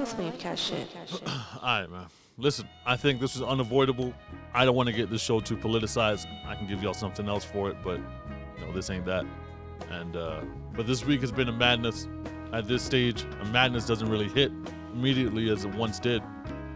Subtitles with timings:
[0.00, 0.88] this Wavecast shit.
[1.62, 2.06] All right, man.
[2.38, 4.14] Listen, I think this was unavoidable.
[4.54, 6.26] I don't want to get this show too politicized.
[6.46, 8.00] I can give y'all something else for it, but
[8.58, 9.26] you know, this ain't that.
[9.90, 10.40] And uh,
[10.74, 12.08] but this week has been a madness.
[12.54, 14.50] At this stage, a madness doesn't really hit
[14.94, 16.22] immediately as it once did.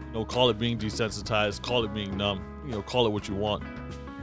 [0.07, 2.45] You know, call it being desensitized, call it being numb.
[2.65, 3.63] You know, call it what you want.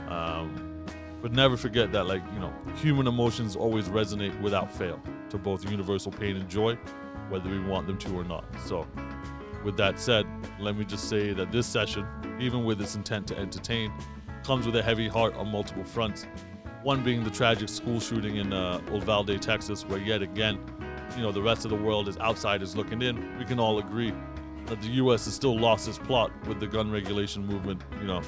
[0.08, 0.84] Um,
[1.20, 5.00] but never forget that, like you know, human emotions always resonate without fail
[5.30, 6.78] to both universal pain and joy,
[7.32, 8.44] whether we want them to or not.
[8.66, 8.86] So,
[9.64, 10.26] with that said,
[10.60, 12.06] let me just say that this session,
[12.38, 13.90] even with its intent to entertain,
[14.44, 16.26] comes with a heavy heart on multiple fronts.
[16.82, 20.58] One being the tragic school shooting in uh, Uvalde, Texas, where yet again,
[21.16, 23.38] you know, the rest of the world is outsiders looking in.
[23.38, 24.12] We can all agree
[24.66, 25.24] that the U.S.
[25.24, 27.82] has still lost its plot with the gun regulation movement.
[28.00, 28.22] You know,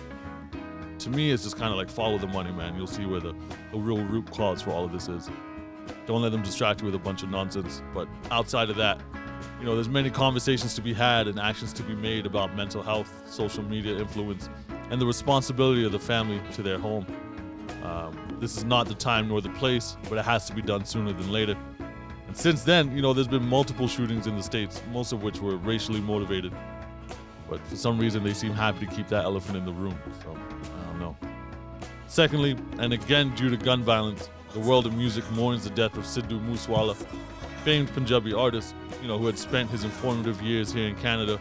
[0.99, 2.77] to me, it's just kind of like follow the money, man.
[2.77, 3.35] You'll see where the,
[3.73, 5.29] the real root cause for all of this is.
[6.07, 7.83] Don't let them distract you with a bunch of nonsense.
[7.95, 9.01] But outside of that,
[9.59, 12.83] you know, there's many conversations to be had and actions to be made about mental
[12.83, 14.49] health, social media influence,
[14.91, 17.07] and the responsibility of the family to their home.
[17.83, 20.85] Um, this is not the time nor the place, but it has to be done
[20.85, 21.57] sooner than later.
[22.27, 25.41] And since then, you know, there's been multiple shootings in the States, most of which
[25.41, 26.53] were racially motivated.
[27.49, 29.99] But for some reason, they seem happy to keep that elephant in the room.
[30.23, 31.17] So, I don't know.
[32.07, 36.05] Secondly, and again due to gun violence, the world of music mourns the death of
[36.05, 36.95] Sidhu Moosewala,
[37.65, 41.41] famed Punjabi artist, you know, who had spent his informative years here in Canada,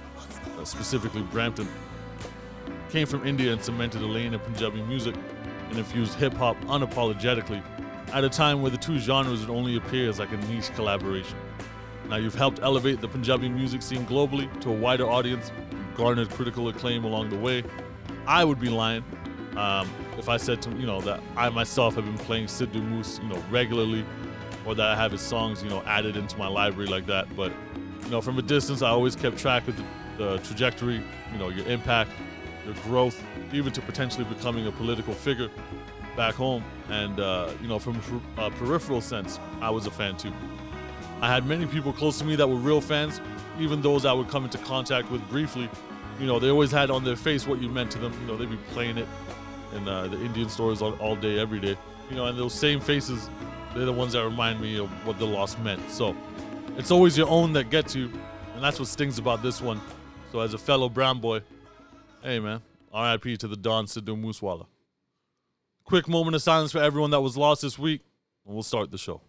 [0.60, 1.68] uh, specifically Brampton.
[2.90, 5.14] Came from India and cemented a lane in Punjabi music
[5.70, 7.64] and infused hip hop unapologetically
[8.14, 11.38] at a time where the two genres would only appear as like a niche collaboration.
[12.10, 15.52] Now you've helped elevate the Punjabi music scene globally to a wider audience,
[15.96, 17.64] garnered critical acclaim along the way.
[18.26, 19.04] I would be lying
[19.56, 23.20] um, if I said to you know that I myself have been playing Sidhu Moose,
[23.22, 24.06] you know, regularly,
[24.66, 27.34] or that I have his songs, you know, added into my library like that.
[27.36, 27.52] But
[28.04, 29.86] you know, from a distance, I always kept track of the,
[30.18, 32.12] the trajectory, you know, your impact,
[32.66, 35.50] your growth, even to potentially becoming a political figure
[36.16, 36.64] back home.
[36.90, 38.00] And uh, you know, from
[38.38, 40.34] a peripheral sense, I was a fan too.
[41.22, 43.22] I had many people close to me that were real fans,
[43.60, 45.70] even those I would come into contact with briefly.
[46.20, 48.14] You know, they always had on their face what you meant to them.
[48.22, 49.08] You know, they'd be playing it
[49.76, 51.78] in uh, the Indian stores all, all day, every day.
[52.10, 53.30] You know, and those same faces,
[53.74, 55.90] they're the ones that remind me of what the loss meant.
[55.90, 56.16] So
[56.78, 58.12] it's always your own that gets you,
[58.56, 59.80] and that's what stings about this one.
[60.32, 61.42] So as a fellow brown boy,
[62.22, 62.62] hey man,
[62.92, 63.38] R.I.P.
[63.38, 64.66] to the Don Sidhu Moosewala.
[65.84, 68.02] Quick moment of silence for everyone that was lost this week,
[68.46, 69.22] and we'll start the show.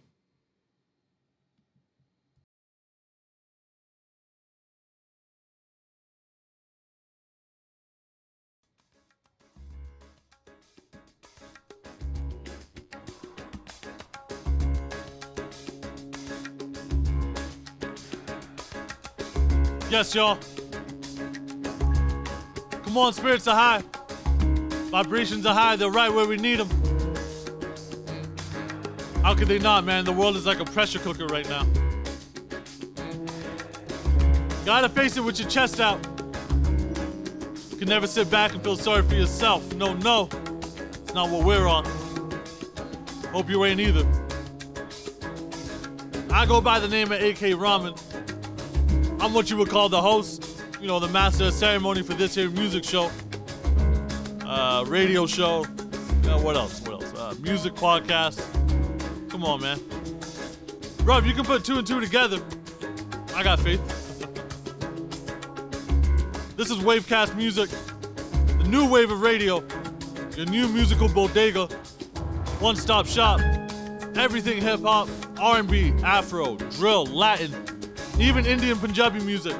[19.89, 20.39] Yes, y'all.
[22.83, 23.83] Come on, spirits are high.
[24.89, 25.75] Vibrations are high.
[25.75, 26.69] They're right where we need them.
[29.21, 30.05] How could they not, man?
[30.05, 31.67] The world is like a pressure cooker right now.
[34.65, 36.03] Gotta face it with your chest out.
[37.69, 39.73] You can never sit back and feel sorry for yourself.
[39.75, 40.29] No, no.
[41.03, 41.85] It's not what we're on.
[43.31, 44.07] Hope you ain't either.
[46.31, 47.93] I go by the name of AK Rahman.
[49.25, 52.35] I'm what you would call the host, you know, the master of ceremony for this
[52.35, 53.09] here music show,
[54.45, 55.63] uh, radio show.
[55.63, 56.79] Uh, what else?
[56.81, 57.11] What else?
[57.15, 58.39] Uh, music podcast.
[59.31, 59.79] Come on, man.
[61.03, 62.39] Bro, if you can put two and two together,
[63.33, 63.81] I got faith.
[66.55, 67.71] this is Wavecast Music,
[68.59, 69.63] the new wave of radio,
[70.37, 71.65] your new musical bodega,
[72.59, 73.39] one-stop shop,
[74.15, 75.09] everything hip-hop,
[75.39, 77.74] R&B, Afro, drill, Latin,
[78.19, 79.55] even Indian Punjabi music.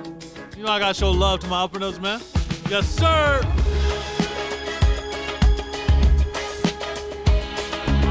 [0.57, 2.21] You know I gotta show love to my openers, man.
[2.69, 3.41] Yes, sir.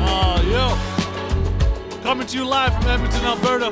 [0.06, 2.02] Oh, yo.
[2.02, 3.70] Coming to you live from Edmonton, Alberta.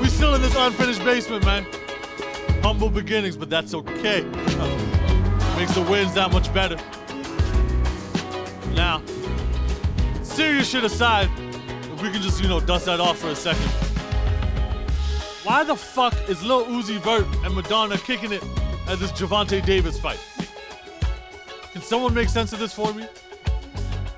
[0.00, 1.66] We still in this unfinished basement, man.
[2.62, 4.22] Humble beginnings, but that's okay.
[5.56, 6.76] Makes the wins that much better.
[8.74, 9.02] Now,
[10.22, 13.85] serious shit aside, if we can just, you know, dust that off for a second.
[15.46, 18.42] Why the fuck is Lil Uzi Vert and Madonna kicking it
[18.88, 20.18] at this Gervonta Davis fight?
[21.72, 23.06] Can someone make sense of this for me?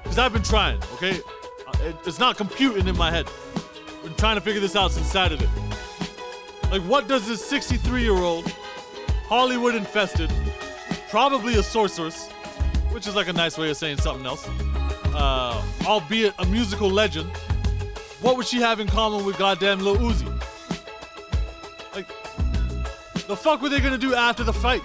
[0.02, 1.20] Because I've been trying, okay?
[1.66, 3.28] Uh, It's not computing in my head.
[3.54, 5.46] I've been trying to figure this out since Saturday.
[6.70, 8.50] Like, what does this 63 year old,
[9.26, 10.32] Hollywood infested,
[11.10, 12.30] probably a sorceress,
[12.90, 14.48] which is like a nice way of saying something else,
[15.14, 17.30] uh, albeit a musical legend,
[18.22, 20.42] what would she have in common with goddamn Lil Uzi?
[23.28, 24.82] The fuck were they gonna do after the fight?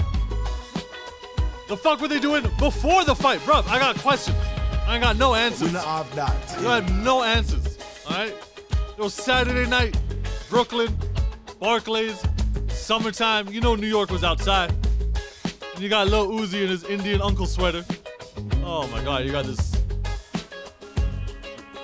[1.69, 3.65] The fuck were they doing before the fight, bruh?
[3.69, 4.37] I got questions.
[4.85, 5.71] I got no answers.
[5.71, 6.59] Winner of that.
[6.59, 7.77] You have no answers.
[8.05, 8.35] All right.
[8.97, 9.97] It was Saturday night,
[10.49, 10.93] Brooklyn,
[11.61, 12.21] Barclays,
[12.67, 13.47] summertime.
[13.47, 14.73] You know New York was outside.
[15.73, 17.85] And you got Lil Uzi in his Indian uncle sweater.
[18.65, 19.81] Oh my God, you got this.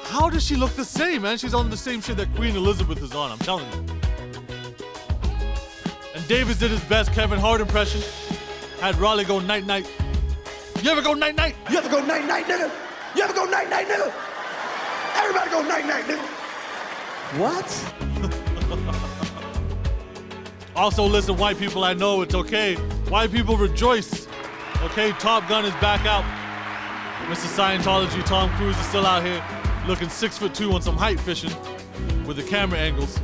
[0.03, 1.37] How does she look the same, man?
[1.37, 3.31] She's on the same shit that Queen Elizabeth is on.
[3.31, 3.98] I'm telling you.
[6.29, 8.01] And Davis did his best Kevin Hart impression.
[8.79, 9.89] Had Rolly go night night.
[10.83, 11.55] You ever go night night?
[11.71, 12.71] You ever go night night, nigga?
[13.15, 14.13] You ever go night night, nigga?
[15.15, 16.25] Everybody go night night, nigga.
[17.39, 17.95] What?
[20.75, 22.75] Also, listen, white people, I know it's okay.
[23.09, 24.29] White people rejoice.
[24.83, 26.23] Okay, Top Gun is back out.
[27.27, 27.47] Mr.
[27.53, 29.43] Scientology, Tom Cruise is still out here
[29.87, 31.51] looking six foot two on some height fishing
[32.25, 33.19] with the camera angles.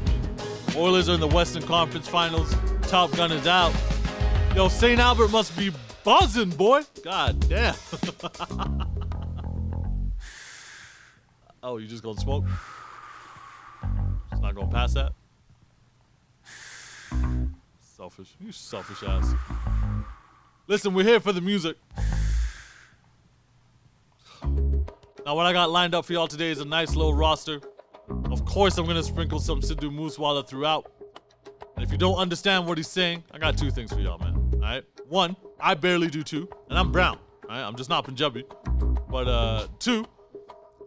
[0.76, 2.54] Oilers are in the Western Conference Finals.
[2.96, 3.74] Top Gun is out.
[4.56, 5.02] Yo, St.
[5.02, 5.70] Albert must be
[6.06, 6.82] buzzing, boy.
[7.04, 7.76] God damn.
[11.62, 12.46] oh, you just gonna smoke?
[14.32, 15.12] It's not gonna pass that?
[17.82, 18.34] Selfish.
[18.40, 19.34] You selfish ass.
[20.68, 21.76] Listen, we're here for the music.
[24.42, 27.60] Now, what I got lined up for y'all today is a nice little roster.
[28.32, 30.90] Of course, I'm gonna sprinkle some Sidhu Moosewala throughout.
[31.76, 34.36] And if you don't understand what he's saying, I got two things for y'all, man.
[34.56, 34.86] Alright?
[35.08, 37.20] One, I barely do two, and I'm brown.
[37.44, 37.64] Alright?
[37.66, 38.46] I'm just not Punjabi.
[39.10, 40.06] But uh two,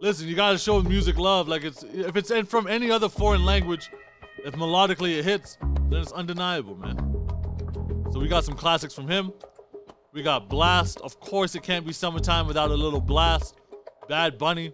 [0.01, 1.47] listen, you gotta show music love.
[1.47, 3.89] Like it's if it's from any other foreign language,
[4.45, 5.57] if melodically it hits,
[5.89, 6.97] then it's undeniable, man.
[8.11, 9.31] So we got some classics from him.
[10.11, 10.99] We got Blast.
[11.01, 13.55] Of course, it can't be summertime without a little Blast.
[14.07, 14.73] Bad Bunny,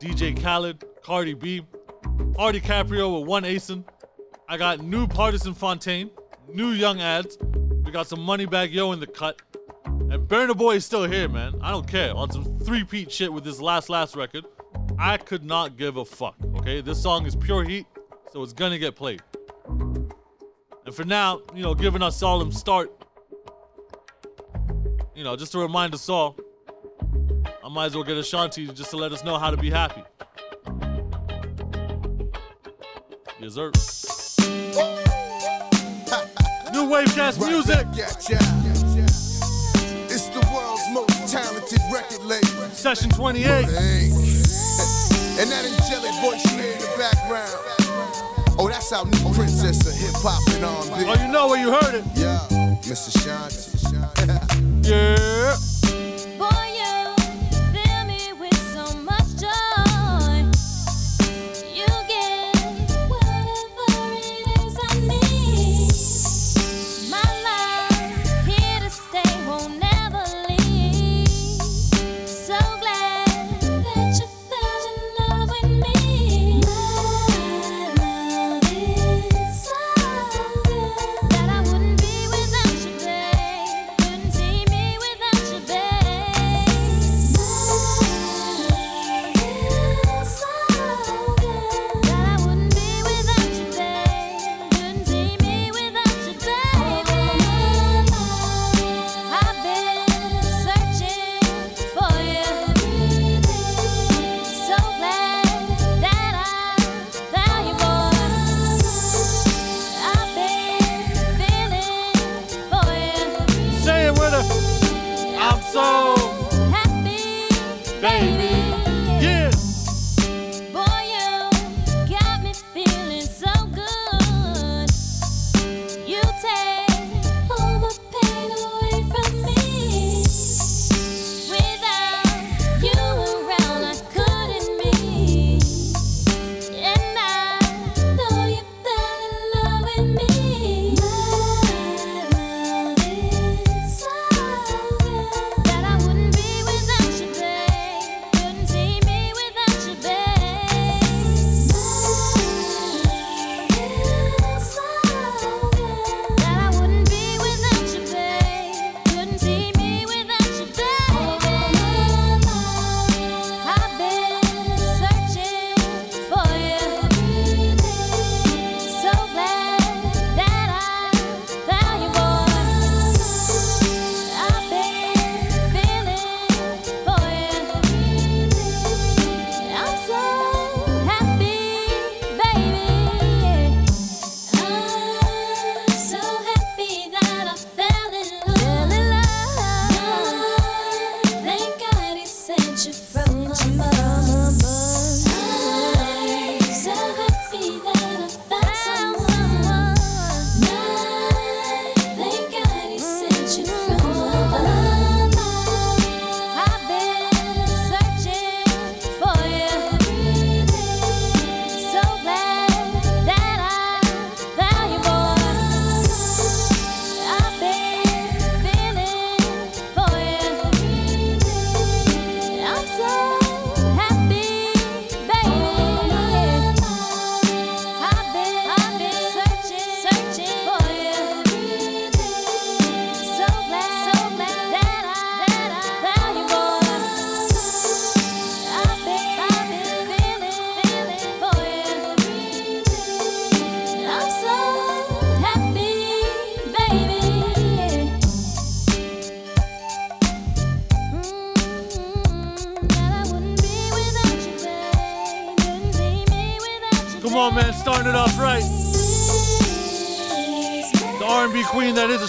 [0.00, 1.62] DJ Khaled, Cardi B,
[2.36, 2.52] R.
[2.52, 3.84] DiCaprio with one ASIN.
[4.46, 6.10] I got new Pardison Fontaine,
[6.52, 7.38] new Young Adz.
[7.84, 9.40] We got some Moneybagg Yo in the cut.
[9.86, 11.54] And Burna Boy is still here, man.
[11.62, 12.14] I don't care.
[12.14, 14.44] On some three-peat shit with this last last record.
[14.98, 16.36] I could not give a fuck.
[16.56, 17.86] Okay, this song is pure heat,
[18.32, 19.22] so it's gonna get played.
[19.66, 22.92] And for now, you know, giving us all solemn start.
[25.14, 26.36] You know, just to remind us all,
[27.64, 30.02] I might as well get Ashanti just to let us know how to be happy.
[33.40, 33.72] Yes, sir.
[36.72, 37.86] New Wavecast music.
[37.94, 39.06] Yeah, yeah.
[40.10, 42.68] It's the world's most talented record label.
[42.72, 43.46] Session 28.
[45.36, 47.50] And that angelic voice you hear in the background.
[48.58, 51.04] Oh, that's our new princess of hip hop and R&B.
[51.08, 52.04] Oh, you know where you heard it.
[52.14, 52.38] Yeah,
[52.82, 53.10] Mr.
[53.16, 53.70] Shanti.
[54.84, 55.56] Yeah.
[56.38, 56.73] Boy,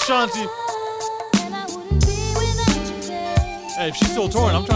[0.08, 0.14] Hey,
[3.90, 4.75] if she's still touring, I'm trying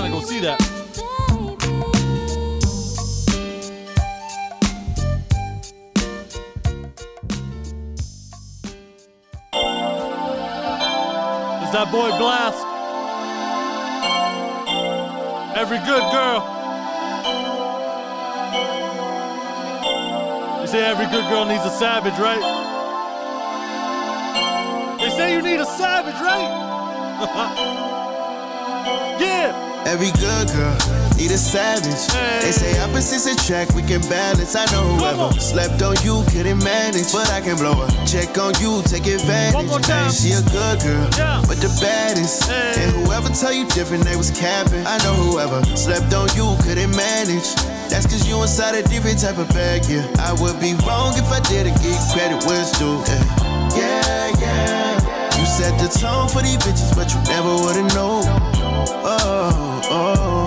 [29.90, 30.78] Every good girl
[31.18, 32.06] need a savage.
[32.46, 34.56] They say opposites attract, we can balance.
[34.56, 38.54] I know whoever slept on you couldn't manage, but I can blow a check on
[38.62, 39.56] you, take advantage.
[39.56, 39.82] One more.
[39.82, 41.10] Hey, she a good girl,
[41.50, 42.46] but the baddest.
[42.54, 44.86] And whoever tell you different, they was capping.
[44.86, 47.50] I know whoever slept on you couldn't manage.
[47.90, 50.06] That's cause you inside a different type of bag, yeah.
[50.22, 53.02] I would be wrong if I didn't give credit where it's due.
[53.10, 54.38] Yeah, yeah.
[54.38, 55.34] yeah.
[55.34, 58.59] You set the tone for these bitches, but you never would've known.
[59.04, 60.46] Oh, oh.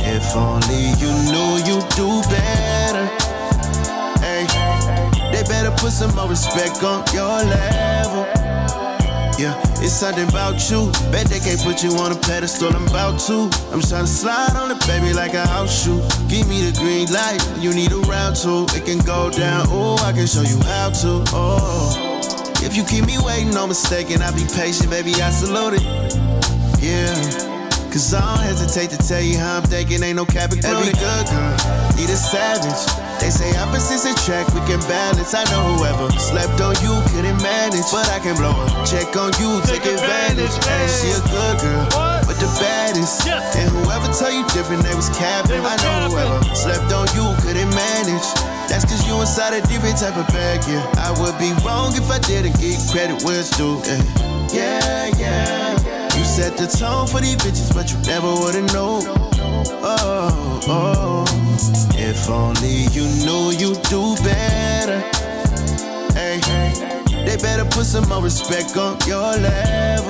[0.00, 3.06] If only you knew you'd do better.
[4.20, 4.46] Hey,
[5.32, 8.26] they better put some more respect on your level.
[9.38, 10.92] Yeah, it's something about you.
[11.10, 12.74] Bet they can't put you on a pedestal.
[12.74, 13.50] I'm about to.
[13.72, 16.00] I'm trying to slide on it, baby, like a house shoe.
[16.28, 17.42] Give me the green light.
[17.58, 18.66] You need a round two.
[18.76, 19.66] It can go down.
[19.70, 21.24] Oh, I can show you how to.
[21.34, 22.20] Oh,
[22.62, 24.22] if you keep me waiting, no mistaken.
[24.22, 25.14] I'll be patient, baby.
[25.20, 25.82] I salute it.
[26.80, 27.53] Yeah.
[27.94, 30.90] Cause I don't hesitate to tell you how I'm thinking, ain't no cap and Every
[30.98, 31.54] good girl
[31.94, 32.82] need a savage.
[33.22, 35.30] They say opposites attract, we can balance.
[35.30, 39.30] I know whoever slept on you couldn't manage, but I can blow a check on
[39.38, 40.50] you, take, Take advantage.
[40.50, 42.26] And she a good girl, What?
[42.26, 43.30] but the baddest.
[43.30, 43.54] Yes.
[43.62, 45.62] And whoever tell you different, they was capping.
[45.62, 46.18] I know capping.
[46.18, 48.26] whoever slept on you couldn't manage.
[48.66, 50.82] That's cause you inside a different type of bag, yeah.
[50.98, 53.78] I would be wrong if I didn't give credit where it's due.
[53.86, 54.02] Eh.
[54.50, 55.78] Yeah, yeah.
[55.78, 55.93] yeah.
[56.34, 59.04] You set the tone for these bitches, but you never would've known.
[59.86, 61.24] Oh, oh.
[61.94, 64.98] If only you knew you'd do better.
[66.12, 66.40] Hey,
[67.24, 70.03] they better put some more respect on your level.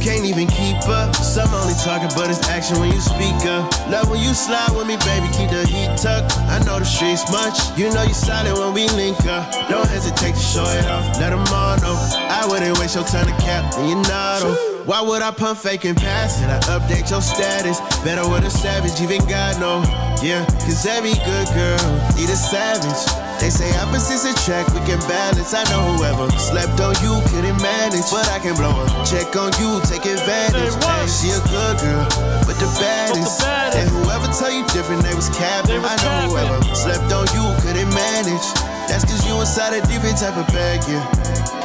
[0.00, 1.14] Can't even keep up.
[1.16, 3.68] Some only talking, but it's action when you speak up.
[3.90, 6.38] Love when you slide with me, baby, keep the heat tucked.
[6.48, 7.76] I know the streets much.
[7.78, 9.52] You know you solid when we link up.
[9.68, 11.04] Don't hesitate to show it off.
[11.20, 11.96] Let them all know.
[12.16, 14.38] I wouldn't waste your time to cap, and you know.
[14.40, 14.84] though.
[14.84, 16.48] Why would I pump fake and pass it?
[16.48, 17.78] I update your status.
[18.02, 20.09] Better with a savage, even God know.
[20.20, 21.80] Yeah, cause every good girl
[22.12, 23.08] need a savage.
[23.40, 25.54] They say opposites attract, we can balance.
[25.56, 29.48] I know whoever slept on you couldn't manage, but I can blow a check on
[29.56, 30.76] you, take advantage.
[30.84, 32.04] Hey, she a good girl,
[32.44, 33.40] but the baddest.
[33.72, 35.80] And whoever tell you different, they was capping.
[35.80, 38.44] I know whoever slept on you couldn't manage.
[38.92, 41.59] That's cause you inside a different type of bag, yeah.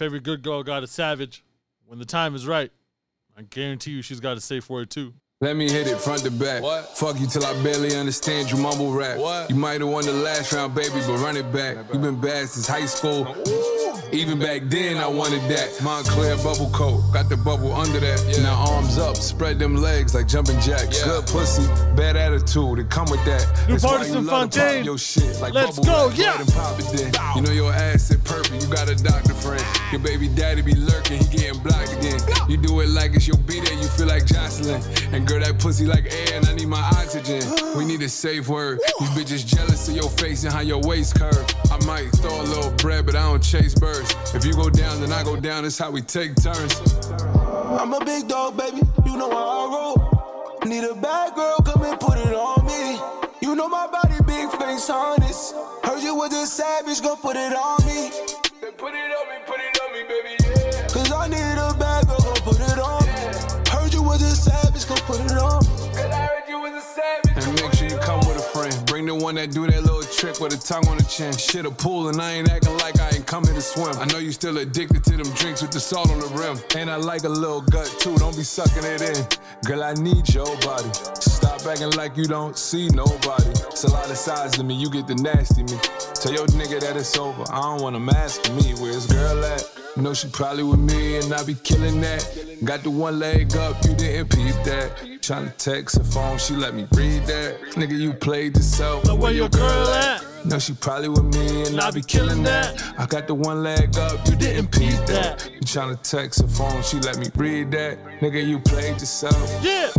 [0.00, 1.44] Now, every good girl got a savage,
[1.86, 2.70] when the time is right,
[3.36, 5.14] I guarantee you she's got a safe word too.
[5.40, 6.62] Let me hit it front to back.
[6.62, 6.96] What?
[6.96, 9.18] Fuck you till I barely understand you mumble rap.
[9.18, 9.50] What?
[9.50, 11.76] You might have won the last round, baby, but run it back.
[11.92, 13.24] You been bad since high school.
[14.12, 15.68] Even back then, I wanted that.
[15.84, 18.24] Moncler bubble coat, got the bubble under that.
[18.28, 18.42] Yeah.
[18.42, 20.98] Now arms up, spread them legs like jumping jacks.
[21.00, 21.04] Yeah.
[21.20, 23.44] Good pussy, bad attitude, it come with that.
[23.68, 24.76] New That's why Pardison you Fontaine.
[24.78, 26.18] pop your shit like Let's bubble go, wrap.
[26.18, 26.40] yeah.
[26.40, 27.12] and pop it then.
[27.36, 29.62] You know your ass is perfect, you got a doctor friend.
[29.92, 32.18] Your baby daddy be lurking, he getting blocked again.
[32.48, 34.80] You do it like it's your beat and you feel like Jocelyn.
[35.12, 37.42] And girl, that pussy like air and I need my oxygen.
[37.76, 38.80] We need a safe word.
[39.00, 41.44] These bitches jealous of your face and how your waist curve.
[41.80, 44.14] I might throw a little bread, but I don't chase birds.
[44.34, 45.62] If you go down, then I go down.
[45.62, 46.74] That's how we take turns.
[47.08, 48.82] I'm a big dog, baby.
[49.04, 50.58] You know how I roll.
[50.66, 52.98] Need a bad girl, come and put it on me.
[53.40, 55.54] You know my body, big face, honest.
[55.84, 58.10] Heard you was a savage, go put it on me.
[58.76, 60.86] Put it on me, put it on me, baby, yeah.
[60.88, 63.70] Cause I need a bad girl, go put it on me.
[63.70, 65.78] Heard you was a savage, go put it on me.
[67.36, 68.74] And make sure you come with a friend.
[68.86, 71.32] Bring the one that do that little trick with a tongue on the chin.
[71.32, 73.94] Shit a pool and I ain't acting like I ain't coming to swim.
[74.00, 76.58] I know you still addicted to them drinks with the salt on the rim.
[76.76, 79.26] And I like a little gut too, don't be sucking it in.
[79.64, 80.90] Girl, I need your body.
[81.48, 83.48] Stop acting like you don't see nobody.
[83.48, 85.78] It's a lot of sides to me, you get the nasty me.
[86.14, 87.42] Tell your nigga that it's over.
[87.50, 89.66] I don't want him asking me where his girl at.
[89.96, 92.22] You know she probably with me and I be killing that.
[92.64, 94.98] Got the one leg up, you didn't peep that.
[95.22, 97.58] Tryna text her phone, she let me read that.
[97.72, 99.04] Nigga, you played yourself.
[99.04, 100.22] But where your girl at?
[100.44, 102.78] Know she probably with me and I be killing that.
[102.98, 105.50] I got the one leg up, you didn't peep that.
[105.50, 107.98] You tryna text her phone, she let me read that.
[108.20, 109.64] Nigga, you played yourself.
[109.64, 109.90] Yeah.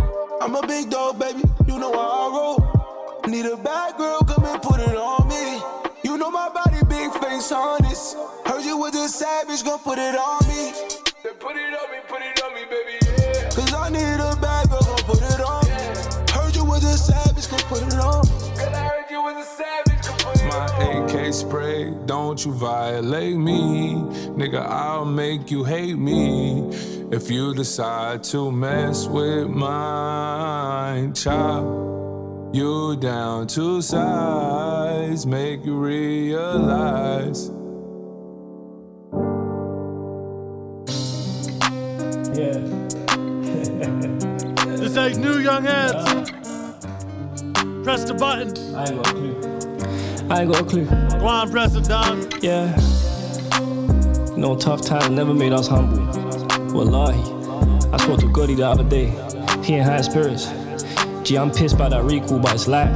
[0.42, 1.44] I'm a big dog, baby.
[1.68, 3.22] You know how I roll.
[3.28, 5.62] Need a bad girl, come and put it on me.
[6.04, 8.16] You know my body, big face, honest.
[8.46, 10.72] Heard you was a savage, gon' put it on me.
[11.24, 13.50] Then put it on me, put it on me, baby, yeah.
[13.50, 16.32] Cause I need a bad girl, gon' put it on me.
[16.32, 18.58] Heard you was a savage, gon' put it on me.
[18.58, 19.89] Girl, I heard you was a savage.
[21.32, 23.94] Come put it My AK spray, don't you violate me.
[24.36, 26.70] Nigga, I'll make you hate me.
[27.12, 37.52] If you decide to mess with mine, child, you down to size, make you realize.
[42.38, 42.66] Yeah.
[44.80, 45.94] This ain't new young heads.
[45.96, 47.84] Uh-huh.
[47.84, 48.76] Press the button.
[48.76, 49.59] I ain't got a clue.
[50.32, 50.86] I ain't got a clue.
[50.86, 52.30] Go on, press it down.
[52.42, 52.80] Yeah.
[54.32, 56.06] You know, tough times never made us humble.
[56.72, 57.20] Wallahi.
[57.92, 59.08] I spoke to Goody the other day.
[59.64, 60.54] He in high spirits.
[61.24, 62.92] Gee, I'm pissed by that recall, but it's light.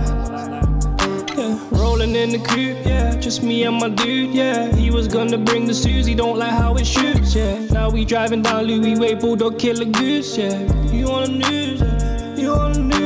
[1.36, 4.74] Yeah, rolling in the coupe, yeah, just me and my dude, yeah.
[4.76, 7.65] He was gonna bring the Susie, don't like how it shoots, yeah.
[7.72, 10.60] Now we driving down Louis Way, Bulldog Killer Goose, yeah.
[10.91, 12.36] You on the news, yeah.
[12.36, 13.03] You on the news.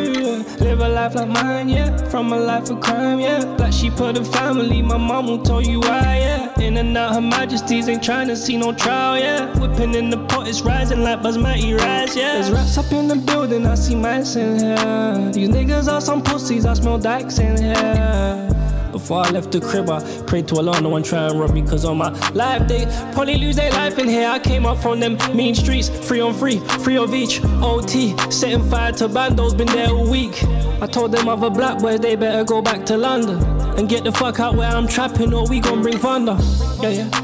[0.60, 1.96] Live a life like mine, yeah.
[2.10, 3.46] From a life of crime, yeah.
[3.58, 6.60] Black sheep of the family, my mom will tell you why, yeah.
[6.60, 9.58] In and out, her majesties ain't trying to see no trial, yeah.
[9.60, 12.34] Whipping in the pot, it's rising like Buzz Basmati rice, yeah.
[12.34, 15.32] There's rats up in the building, I see mice in here.
[15.32, 18.67] These niggas are some pussies, I smell dykes in here.
[19.08, 21.62] Before I left the crib, I prayed to Allah, no one try and rob me,
[21.62, 24.28] cause on my life they probably lose their life in here.
[24.28, 28.70] I came up from them mean streets, free on free, free of each OT, setting
[28.70, 30.44] fire to bandos, been there all week.
[30.82, 33.42] I told them other black boys they better go back to London
[33.80, 36.36] and get the fuck out where I'm trapping, or we gon' bring thunder.
[36.82, 37.22] Yeah, yeah.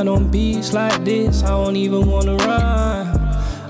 [0.00, 2.95] And on beats like this, I don't even wanna rhyme.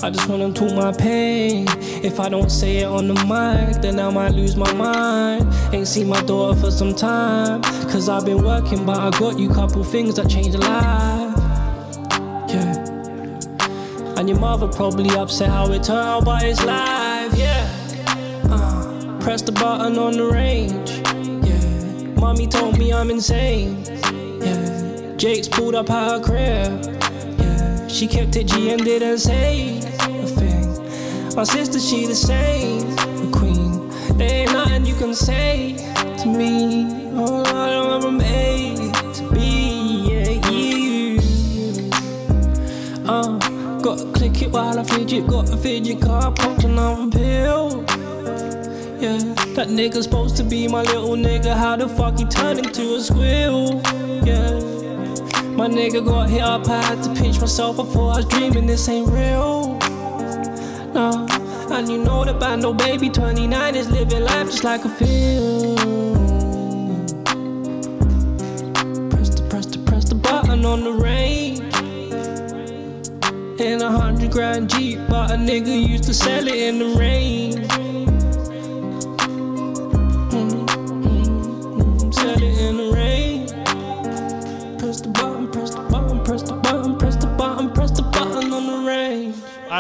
[0.03, 1.67] I just wanna talk my pain.
[2.05, 5.53] If I don't say it on the mic, then I might lose my mind.
[5.75, 7.63] Ain't seen my daughter for some time.
[7.91, 11.35] Cause I've been working, but I got you couple things that change a life.
[12.49, 12.85] Yeah.
[14.19, 17.67] And your mother probably upset how it turned out, but it's live, yeah.
[18.51, 20.91] Uh, press the button on the range.
[21.47, 22.21] Yeah.
[22.21, 23.83] Mommy told me I'm insane.
[24.43, 25.15] Yeah.
[25.17, 26.85] Jake's pulled up at her crib.
[27.41, 27.89] Yeah.
[27.89, 29.76] She kept it G and didn't say.
[31.37, 32.81] My sister, she the same.
[32.97, 33.91] The queen.
[34.17, 35.77] There ain't nothing you can say
[36.21, 37.11] to me.
[37.13, 40.09] Oh, I don't ever made to be.
[40.09, 41.21] Yeah, you.
[43.05, 43.37] Uh,
[43.81, 45.27] gotta click it while I fidget.
[45.27, 47.85] Got a fidget car, popped another pill.
[48.99, 49.19] Yeah,
[49.57, 51.55] that nigga supposed to be my little nigga.
[51.55, 53.83] How the fuck he turned into a squirrel?
[54.25, 54.53] Yeah,
[55.51, 56.67] my nigga got hit up.
[56.67, 57.77] I had to pinch myself.
[57.77, 58.67] Thought I was dreaming.
[58.67, 59.79] This ain't real.
[60.97, 61.27] No,
[61.73, 63.11] and you know the band, no baby.
[63.11, 65.77] 29 is living life just like a film.
[69.11, 71.61] Press the, press the, press the button on the range.
[73.61, 77.69] In a hundred grand Jeep, but a nigga used to sell it in the rain.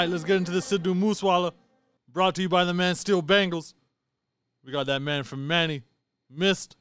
[0.06, 1.52] right, let's get into the Sidhu Moosewala.
[2.12, 3.74] Brought to you by the man Steel Banglez.
[4.64, 5.82] We got that man from Manny,
[6.30, 6.76] Mist,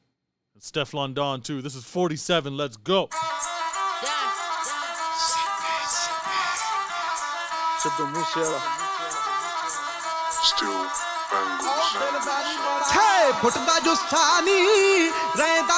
[0.54, 1.60] and Stefflon Don, too.
[1.62, 2.56] This is 47.
[2.56, 3.08] Let's go.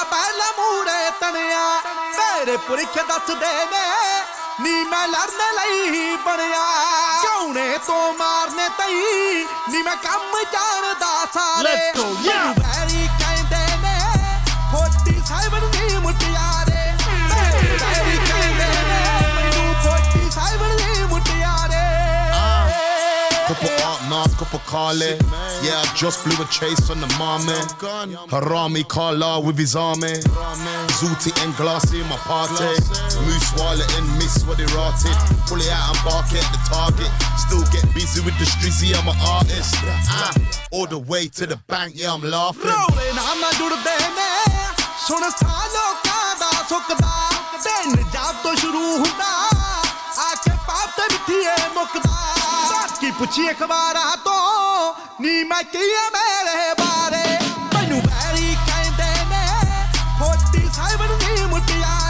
[0.09, 4.18] ਪਹਿਲਾ ਮੂਰੇ ਤਣਿਆ ਪੁਰਖ ਦੱਸਦੇ ਨੇ
[4.63, 6.63] नी मैं लड़ने लई बनया
[7.25, 13.95] कौने तो मारने तई नी मैं कम जानदा सारे लेट्स गो या कहंदे ने
[14.71, 16.48] खोटी साइबन नी मुटिया
[23.58, 25.18] Couple Art Nas, couple Carly.
[25.62, 27.58] Yeah, I just blew a chase on the mommy.
[28.32, 30.14] Harami Kala with his army.
[30.98, 32.72] Zooty and Glassy in my party.
[33.26, 35.16] Moose Wallet and Miss what they rotted.
[35.46, 37.10] Pull it out and bark at the target.
[37.36, 39.74] Still get busy with the streets, see I'm an artist.
[40.08, 40.32] Ah,
[40.72, 42.70] all the way to the bank, yeah, I'm laughing.
[42.70, 44.30] ਰੋਲੇ ਨਾਲ ਨਾ ਜੁੜਦੇ ਨੇ
[45.06, 47.12] ਸੁਣ ਸਾ ਲੋਕਾਂ ਦਾ ਸੁੱਕਦਾ
[47.64, 49.30] ਦਿਨ ਜਦ ਤੋਂ ਸ਼ੁਰੂ ਹੁੰਦਾ
[50.24, 52.37] ਆ ਕੇ ਪਾਪ ਤੇ ਮਿੱਠੀਏ ਮੁੱਕਦਾ ਬਾਕੀ
[53.19, 55.77] ਪੁੱਛੀ ਅਖਬਾਰਾਂ ਤੋਂ, ਨੀ ਮੈਂ ਕੀ
[56.13, 57.23] ਮੇਰੇ ਬਾਰੇ।
[57.73, 59.45] ਮੈਨੂੰ ਬੈਰੀ ਕਹਿੰਦੇ ਨੇ,
[60.19, 62.08] ਫੋਟੀ ਸਾਹਿਬ ਨੂੰ ਨੀ ਮੁਟਿਆ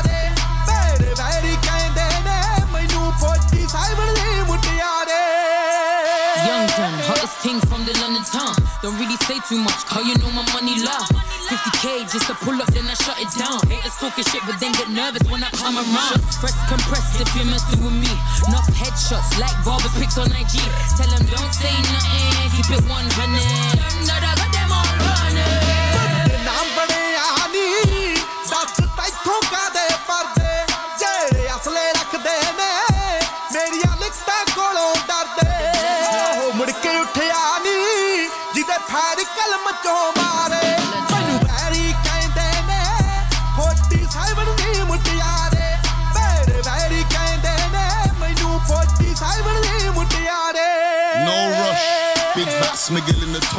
[8.81, 11.03] Don't really say too much, cause you know my money love.
[11.51, 13.59] 50k just to pull up, then I shut it down.
[13.67, 16.23] Haters talking shit, but then get nervous when I come around.
[16.39, 18.11] fresh compressed if you're messing with me.
[18.47, 20.63] Enough headshots like barber pics on IG.
[20.95, 24.38] Tell them don't say nothing, keep it 100.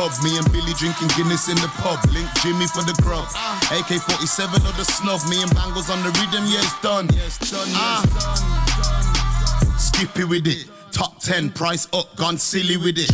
[0.01, 0.13] pub.
[0.25, 2.01] Me and Billy drinking Guinness in the pub.
[2.17, 3.29] Link Jimmy for the grub.
[3.69, 5.21] AK 47 or the snob.
[5.29, 6.45] Me and Banglez on the rhythm.
[6.49, 7.07] Yeah, it's done.
[7.13, 7.69] Yeah, it's done.
[7.69, 9.77] Yeah, it's done.
[9.77, 10.65] Skippy with it.
[10.91, 13.13] Top 10, price up, gone silly with it.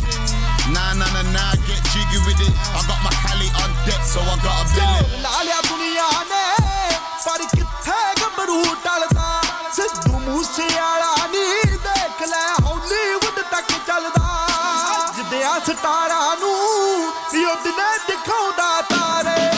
[0.73, 2.55] Nah, nah, nah, nah, get jiggy with it.
[2.73, 5.07] I got my Cali on deck, so I got a billet.
[15.47, 19.56] ਬਣਾਇਆ ਸਤਾਰਾ ਨੂੰ ਯੁੱਧ ਨੇ ਦਿਖਾਉਂਦਾ ਤਾਰੇ।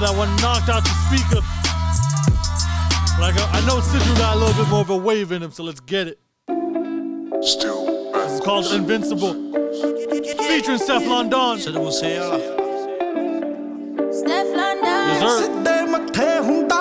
[0.00, 1.40] know that one knocked out the speaker.
[3.20, 5.64] Like I, know Sidhu got a little bit more of a wave in him, so
[5.64, 6.20] let's get it.
[7.42, 9.32] Still, it's called Invincible,
[10.46, 11.58] featuring Steph Don.
[14.78, 16.77] Yes, sir.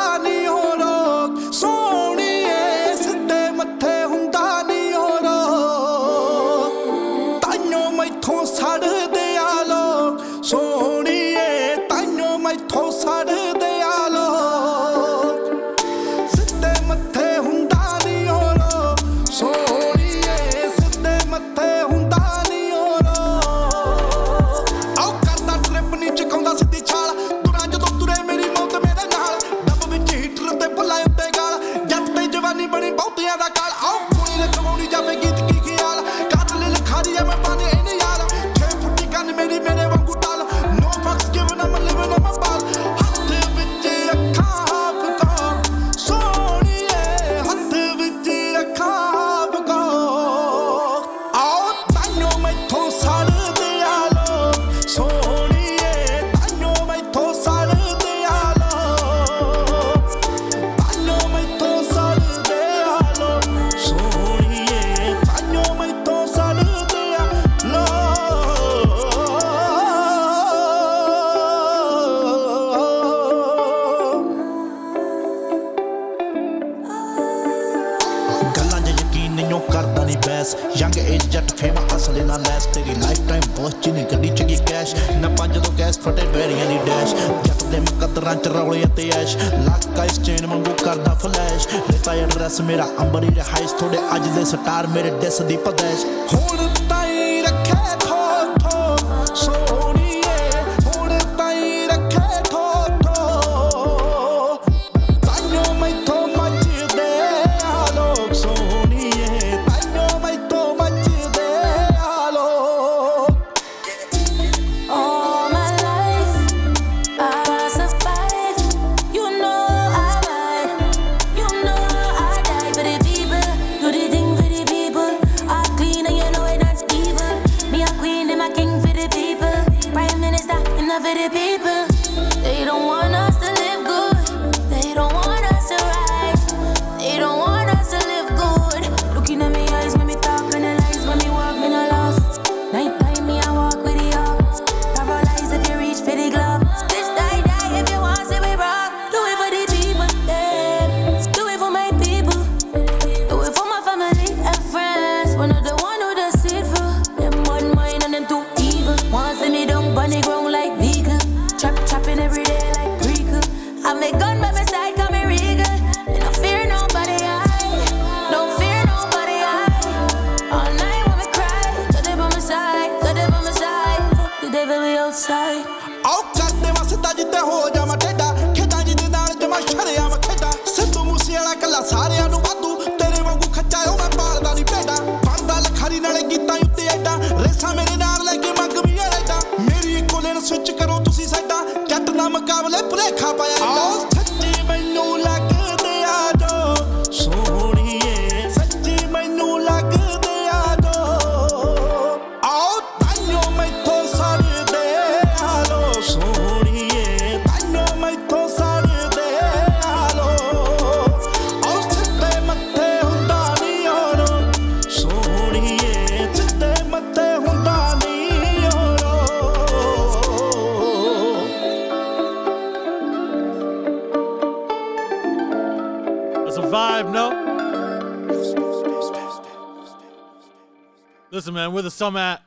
[231.67, 232.41] and with the sum at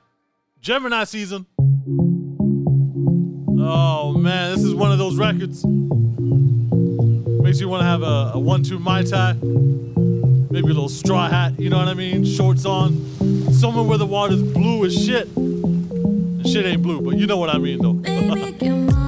[0.63, 1.45] Gemini season.
[3.59, 5.63] Oh man, this is one of those records.
[7.43, 11.61] Makes you want to have a, a one-two mai tai, maybe a little straw hat.
[11.61, 12.25] You know what I mean?
[12.25, 12.97] Shorts on.
[13.53, 15.29] Somewhere where the water's blue as shit.
[16.51, 19.00] Shit ain't blue, but you know what I mean though.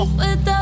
[0.00, 0.59] But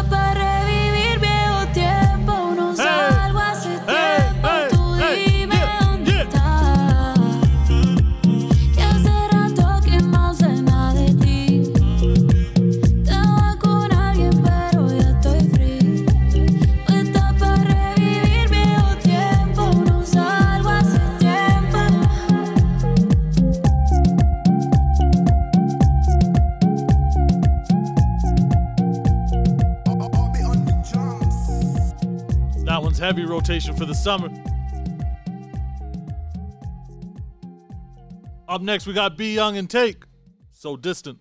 [33.18, 34.28] heavy rotation for the summer.
[38.48, 40.04] Up next, we got B Young and Tayc,
[40.50, 41.18] so distant.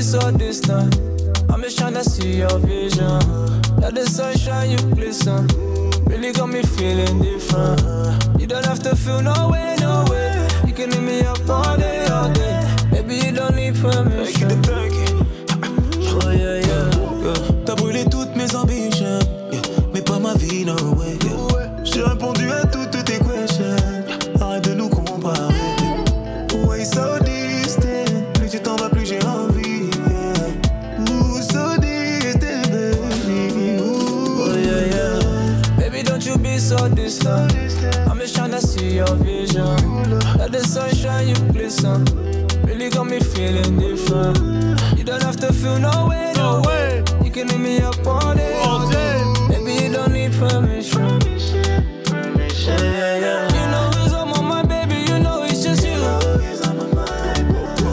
[0.00, 1.07] so distant
[1.98, 3.18] I see your vision.
[3.80, 5.48] Let the sunshine you glisten.
[6.06, 8.40] Really got me feeling different.
[8.40, 10.46] You don't have to feel no way, no way.
[10.64, 11.87] You can leave me up all day.
[41.18, 42.04] Sunshine you glisten.
[42.64, 44.38] Really got me feeling different.
[44.96, 47.04] You don't have to feel no way, no way.
[47.24, 49.22] You can hit me up all day, all day.
[49.48, 51.20] Baby, you don't need permission.
[52.66, 53.54] Yeah, yeah, yeah.
[53.54, 55.10] You know it's on my baby.
[55.10, 55.98] You know it's just you.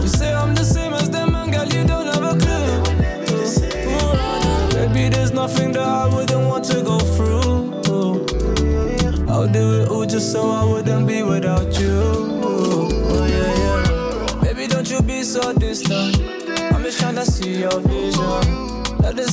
[0.02, 1.68] You say I'm the same as them, girl.
[1.68, 2.84] You don't have a clue.
[4.74, 7.46] Baby, there's nothing that I wouldn't want to go through.
[9.28, 10.85] I'll do it all just so I wouldn't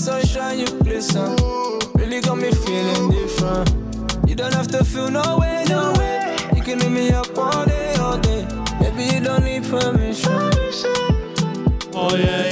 [0.02, 1.36] sunshine you glisten.
[1.94, 3.70] Really got me feeling different.
[4.26, 6.36] You don't have to feel no way, no way.
[6.56, 8.44] You can hit me up all day, all day.
[8.80, 10.50] Baby, you don't need permission.
[11.94, 12.51] Oh yeah.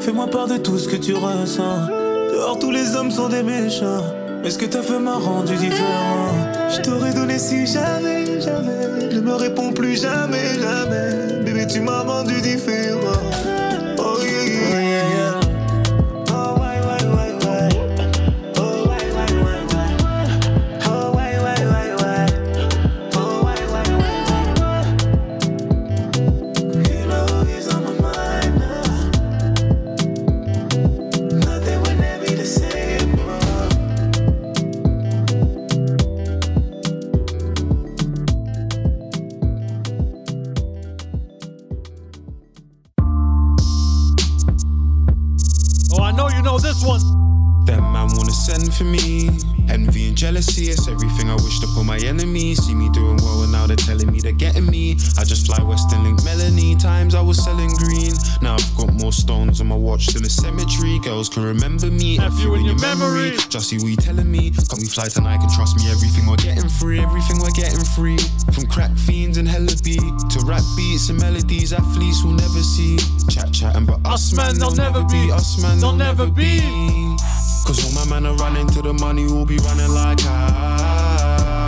[0.00, 1.88] Fais-moi part de tout ce que tu ressens.
[2.32, 4.04] Dehors, tous les hommes sont des méchants.
[4.42, 6.28] Mais ce que t'as fait m'a rendu différent.
[6.70, 9.14] Je t'aurais donné si jamais, jamais.
[9.14, 11.42] Ne me réponds plus jamais, jamais.
[11.44, 13.22] Bébé, tu m'as rendu différent.
[13.98, 14.55] Oh yeah, yeah.
[59.96, 60.98] My a cemetery.
[60.98, 62.18] Girls can remember me.
[62.18, 63.36] F you in your memory.
[63.48, 64.52] Just see what you telling me.
[64.68, 65.90] Come we fly tonight, can trust me.
[65.90, 68.18] Everything we're getting free, everything we're getting free.
[68.52, 72.98] From crack fiends and hella beat to rap beats and melodies, athletes will never see.
[73.30, 75.32] Chat chatting, but us man, they'll never be.
[75.32, 76.60] Us man, they'll never be.
[77.64, 81.64] Cause all my men are running to the money, we'll be running like I.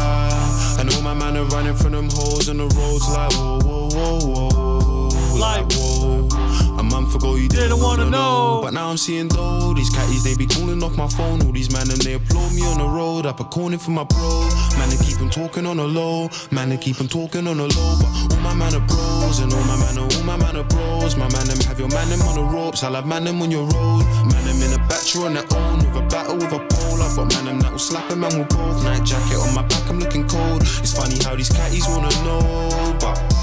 [0.79, 3.89] And all my man are running from them holes on the roads like whoa, whoa,
[4.20, 5.39] whoa, whoa.
[5.39, 6.68] Like whoa.
[6.91, 8.61] Month ago you didn't wanna know.
[8.62, 11.43] But now I'm seeing though, these catties they be calling off my phone.
[11.43, 13.26] All these man and they applaud me on the road.
[13.26, 14.49] Up a corner for my bro.
[14.78, 16.28] Man, they keep on talking on the low.
[16.51, 17.97] Man, they keep on talking on the low.
[18.01, 19.39] But all my man are bros.
[19.41, 21.16] And all my man are, all my man are bros.
[21.16, 22.82] My man them have your man them on the ropes.
[22.82, 24.05] I'll have man them on your road.
[24.26, 25.78] Man them in a battery on their own.
[25.78, 27.03] With a battle with a pole.
[27.03, 28.82] I've got man them that will slap a man with both.
[28.84, 30.62] Night jacket on my back, I'm looking cold.
[30.82, 32.97] It's funny how these catties wanna know.
[33.01, 33.38] But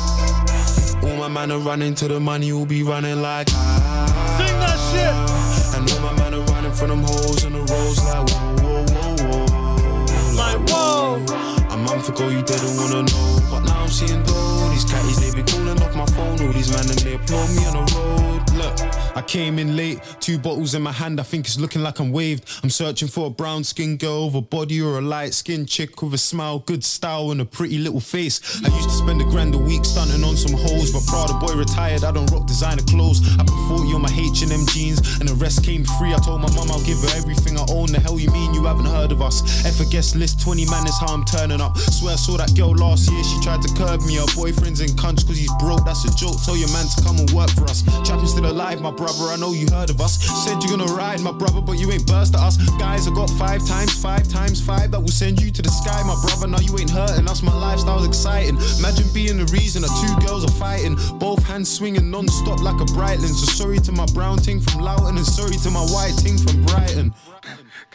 [1.29, 4.37] my man are running to the money, will be running like I.
[4.37, 5.75] Sing that shit.
[5.75, 9.15] And all my man are running from them holes on the roads like whoa, whoa,
[9.23, 10.35] whoa, whoa.
[10.35, 11.54] Like whoa.
[11.95, 15.49] Month ago you didn't wanna know, but now I'm seeing though these catties they be
[15.49, 16.41] calling off my phone.
[16.41, 18.25] All these man and they applaud me on the road.
[18.55, 21.19] Look, I came in late, two bottles in my hand.
[21.19, 22.43] I think it's looking like I'm waved.
[22.63, 26.01] I'm searching for a brown skin girl with a body or a light skinned chick
[26.01, 28.41] with a smile, good style and a pretty little face.
[28.63, 31.53] I used to spend a grand a week stunting on some hoes, but proud boy
[31.53, 32.03] retired.
[32.03, 33.21] I don't rock designer clothes.
[33.39, 36.13] I put 40 on my H&M jeans, and the rest came free.
[36.13, 37.87] I told my mum I'll give her everything I own.
[37.91, 39.65] The hell you mean you haven't heard of us?
[39.65, 41.77] F a guest list, 20 man is how I'm turning up.
[41.91, 43.23] Swear I saw that girl last year.
[43.23, 44.15] She tried to curb me.
[44.15, 45.85] Her boyfriend's in cunts cause he's broke.
[45.85, 46.41] That's a joke.
[46.43, 47.83] Tell your man to come and work for us.
[48.05, 49.31] Trapping still alive, my brother.
[49.31, 50.21] I know you heard of us.
[50.45, 52.57] Said you're gonna ride, my brother, but you ain't burst at us.
[52.77, 56.01] Guys, I got five times five times five that will send you to the sky,
[56.03, 56.47] my brother.
[56.47, 57.41] Now you ain't hurting us.
[57.41, 58.57] My lifestyle's exciting.
[58.79, 60.95] Imagine being the reason that two girls are fighting.
[61.19, 63.33] Both hands swinging non-stop like a Breitling.
[63.33, 66.63] So sorry to my brown ting from Loughton and sorry to my white ting from
[66.65, 67.13] Brighton.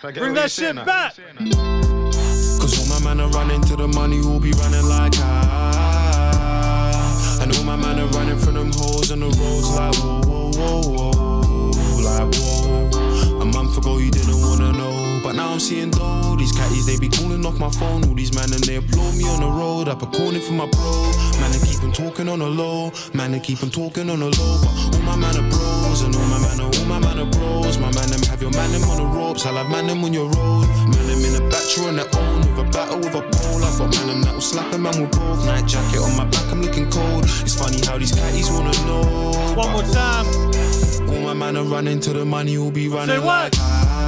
[0.01, 1.14] Bring that shit back.
[3.03, 6.61] My man are running to the money, we'll be running like I.
[7.40, 10.20] And all my man are running from them holes on the roads like whoa,
[10.53, 11.70] whoa, whoa, whoa.
[12.05, 13.40] Like whoa.
[13.40, 16.99] A month ago you didn't wanna know, but now I'm seeing though these catties they
[16.99, 18.05] be calling off my phone.
[18.05, 19.89] All these man and they applaud me on the road.
[19.89, 21.12] I put corning for my bro.
[21.41, 22.93] Man, they keep on talking on the low.
[23.12, 24.53] Man, they keep on talking on the low.
[24.62, 27.31] But all my man are bros, and all my man are all my man are
[27.31, 27.79] bros.
[27.79, 29.47] My man them have your man them on the ropes.
[29.47, 30.66] I'll have man them on your road.
[30.89, 33.64] Man them in a battery on their own with a battle with a pole.
[33.64, 35.45] I've got man them that will slap a man with both.
[35.47, 37.25] Night jacket on my back, I'm looking cold.
[37.45, 39.55] It's funny how these caddies wanna know.
[39.57, 40.27] One more time.
[41.09, 43.16] All my man are running to the money, will be running.
[43.16, 43.53] Say what?
[43.53, 43.99] Like, ah.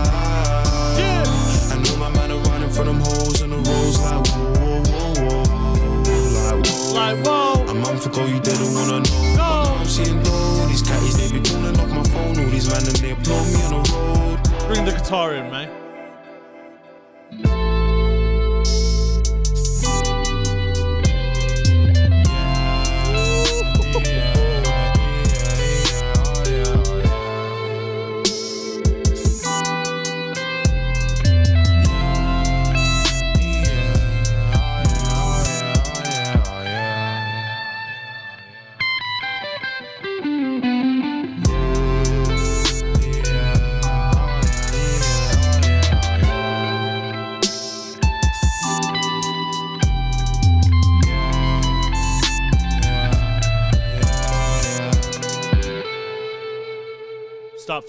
[2.72, 5.42] For them holes on the roads like whoa, whoa, whoa,
[6.44, 6.94] like whoa.
[6.94, 7.66] Like whoa.
[7.68, 9.34] A month ago you didn't wanna know.
[9.36, 9.76] No.
[9.78, 12.38] I'm seeing though these caddies they be calling off my phone.
[12.38, 14.68] All these man and they applaud me on the road.
[14.68, 15.81] Bring the guitar in, man.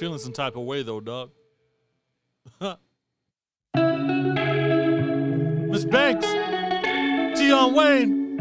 [0.03, 1.31] Feeling some type of way though, dog.
[5.71, 6.27] Miss Banks,
[7.39, 8.37] Tion Wayne,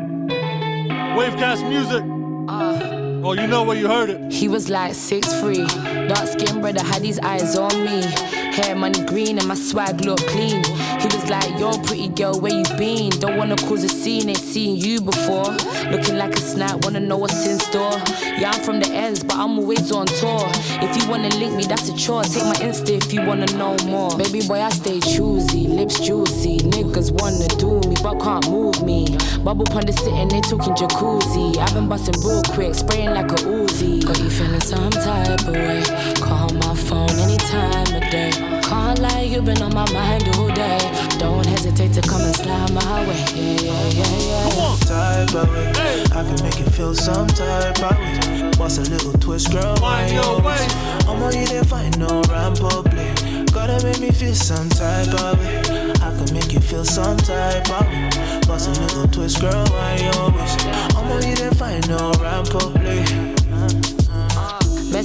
[1.17, 2.03] Wavecast Music.
[2.49, 2.81] Ah.
[3.23, 4.33] oh, you know where you heard it.
[4.33, 5.65] He was like six three,
[6.09, 8.42] dark skin brother had his eyes on me.
[8.53, 10.63] Hair money green and my swag look clean.
[11.01, 13.11] He was like, Yo, pretty girl, where you been?
[13.19, 15.51] Don't wanna cause a scene, ain't seen you before.
[15.91, 17.97] Looking like a snack, wanna know what's in store.
[18.39, 20.45] Yeah, I'm from the ends, but I'm always on tour.
[20.85, 22.25] If you wanna link me, that's a chore.
[22.25, 24.17] Take my Insta if you wanna know more.
[24.19, 26.59] Baby boy, I stay choosy, lips juicy.
[26.59, 29.17] Niggas wanna do me, but can't move me.
[29.43, 31.57] Bubble ponder sitting, they talking jacuzzi.
[31.57, 34.05] I've been busting real quick, spraying like a Uzi.
[34.05, 35.83] Got you feeling some type of way.
[36.33, 38.31] Call my phone any time of day.
[38.63, 40.79] Can't lie, you've been on my mind all day.
[41.19, 43.23] Don't hesitate to come and slide my way.
[43.35, 44.77] Yeah, yeah, yeah, yeah.
[44.89, 46.05] type of way.
[46.19, 48.51] I can make you feel some type of way.
[48.57, 49.77] What's a little twist, girl?
[49.77, 50.67] Find your way.
[51.07, 53.13] I'm on you there, find no rhyme public.
[53.53, 55.93] Gotta make me feel some type of way.
[56.01, 58.09] I can make you feel some type of way.
[58.47, 59.67] What's a little twist, girl?
[59.67, 60.57] Why you always?
[60.97, 63.42] I'm on you there, find no rhyme public.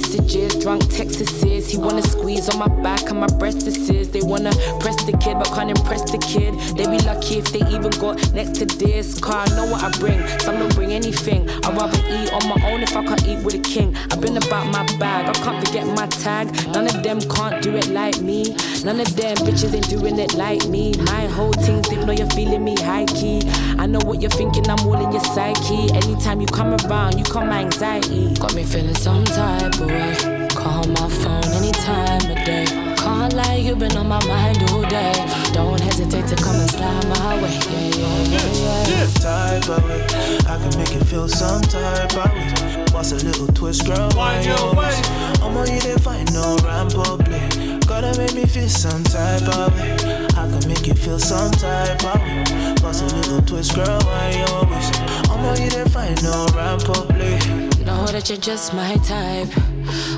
[0.08, 1.68] Messages, drunk Texases.
[1.68, 4.08] He wanna squeeze on my back and my breast is.
[4.08, 6.54] They wanna press the kid, but can't impress the kid.
[6.78, 9.44] They be lucky if they even got next to this car.
[9.46, 11.50] I know what I bring, some don't bring anything.
[11.50, 13.94] I'd rather eat on my own if I can't eat with a king.
[14.10, 16.46] I've been about my bag, I can't forget my tag.
[16.72, 18.56] None of them can't do it like me.
[18.84, 20.94] None of them bitches ain't doing it like me.
[21.04, 23.42] My whole team think know you're feeling me high key.
[23.78, 25.92] I know what you're thinking, I'm all in your psyche.
[25.92, 28.32] Anytime you come around, you calm my anxiety.
[28.40, 30.48] Got me feeling some type of way.
[30.54, 32.66] Call my phone any time of day.
[32.96, 35.12] Can't lie, you've been on my mind all day.
[35.52, 37.58] Don't hesitate to come and slide my way.
[37.70, 39.06] Yeah, yeah, yeah, yeah.
[39.28, 40.02] Type of way.
[40.52, 42.84] I can make you feel some type of way.
[42.92, 44.10] What's a little twist, girl?
[44.14, 44.96] Why you always?
[45.42, 47.86] I'm on you there, find no rhyme public.
[47.86, 49.92] Gotta make me feel some type of way.
[50.36, 52.44] I can make you feel some type of way.
[52.82, 54.00] What's a little twist, girl?
[54.02, 54.86] Why you always?
[55.30, 57.38] I'm on you there, find no rhyme public.
[57.86, 59.48] Know that you're just my type.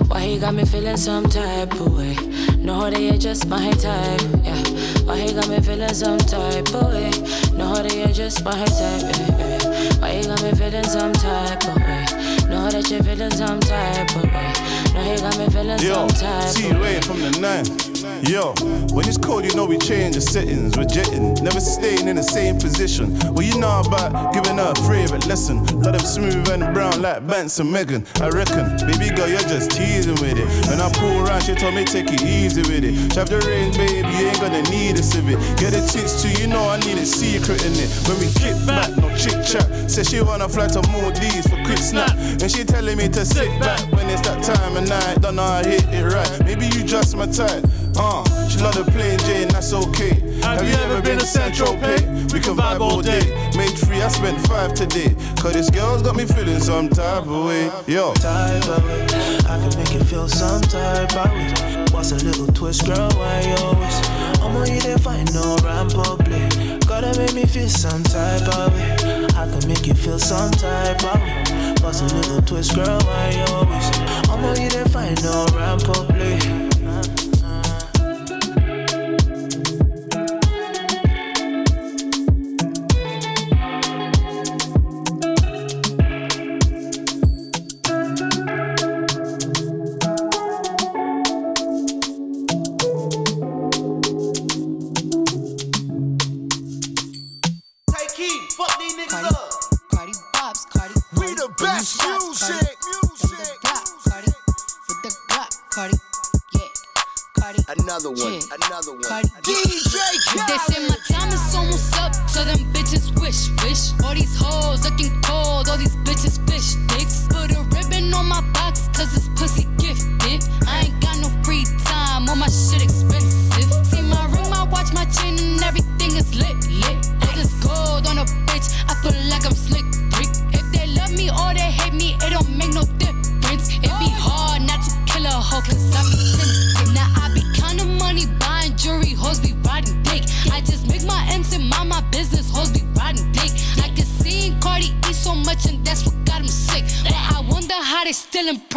[0.08, 2.14] Why he got me feeling some type of way?
[2.56, 4.20] Know that you're just my type.
[4.44, 4.62] Yeah.
[5.04, 7.10] Why he got me feeling some type of way?
[7.56, 9.02] Know that you're just my type.
[9.02, 10.00] Yeah, yeah.
[10.00, 12.04] Why he got me feeling some type of way?
[12.48, 14.52] Know that you're feeling some type of way.
[14.94, 17.00] Know you got me feeling Yo, some type T of way.
[17.00, 17.89] From the nine.
[18.22, 18.52] Yo,
[18.92, 20.76] when it's cold, you know we change the settings.
[20.76, 23.16] We're jetting, never staying in the same position.
[23.32, 25.64] What you know about giving her a favorite lesson?
[25.80, 28.06] Let them smooth and brown like Bance and Megan.
[28.20, 30.46] I reckon, baby girl, you're just teasing with it.
[30.68, 32.92] When I pull around, she told me take it easy with it.
[33.12, 35.40] Trap the rain, baby, you ain't gonna need a civet.
[35.56, 37.88] Get the tits too, you know I need a secret in it.
[38.04, 39.64] When we kick back, no chit chat.
[39.90, 42.12] Say she wanna fly to Maldives for quick snap.
[42.18, 45.22] And she telling me to sit back when it's that time of night.
[45.22, 46.44] Don't know how to hit it right.
[46.44, 47.64] Maybe you just my type.
[47.96, 50.14] Uh, she love the plain Jane, that's okay.
[50.42, 52.00] Have you ever been to Central Pay?
[52.32, 53.20] We can vibe all day.
[53.56, 55.14] Made three, I spent five today.
[55.40, 57.70] Cause this girl's got me feeling some type of way.
[57.86, 58.14] Yo.
[58.14, 59.06] Type of way.
[59.48, 61.86] I can make you feel some type of way.
[61.92, 63.10] What's a little twist, girl?
[63.12, 64.08] Why you always?
[64.40, 66.80] I'm on you there, find no rhyme public.
[66.86, 69.26] Gotta make me feel some type of way.
[69.36, 71.74] I can make you feel some type of way.
[71.82, 73.00] What's a little twist, girl?
[73.00, 73.90] Why you always?
[74.28, 76.79] I'm on you there, find no rhyme public.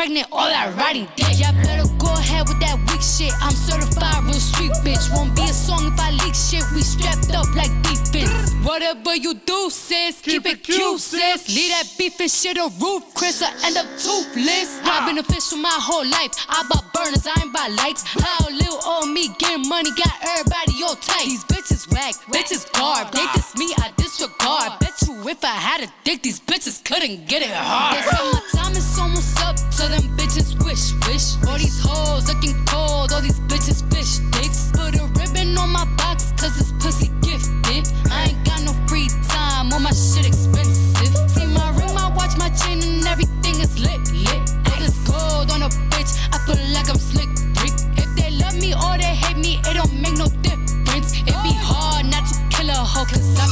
[0.04, 1.40] Impregnate all that riding dick.
[1.40, 3.32] Y'all better go ahead with that weak shit.
[3.40, 5.08] I'm certified real street bitch.
[5.16, 6.64] Won't be a song if I leak shit.
[6.76, 8.52] We strapped up like defense.
[8.68, 11.48] Whatever you do, sis, keep, it cute, sis.
[11.48, 13.42] Leave that beef and shit a roof, Chris.
[13.42, 14.80] I end up toothless.
[14.84, 16.32] I've been official my whole life.
[16.50, 18.04] I bought burners, I ain't buy lights.
[18.04, 21.32] How little old me getting money got everybody all tight.
[21.32, 23.12] These bitches whack, bitches garb.
[23.12, 24.80] They diss me, I disregard.
[24.80, 28.04] Bet you if I had a dick, these bitches couldn't get it hard.
[28.04, 29.43] They my time is almost
[29.84, 31.36] so them bitches wish, wish.
[31.48, 34.72] All these hoes looking cold, all these bitches fish dicks.
[34.72, 37.92] Put a ribbon on my box, cause it's pussy gifted.
[38.10, 41.14] I ain't got no free time, all my shit expensive.
[41.30, 44.44] See my ring, my watch, my chain, and everything is lit, lit.
[44.72, 47.30] All this gold on a bitch, I feel like I'm slick,
[47.60, 47.76] Rick.
[48.00, 51.12] If they love me or they hate me, it don't make no difference.
[51.28, 53.44] It be hard not to kill a hoe, cause I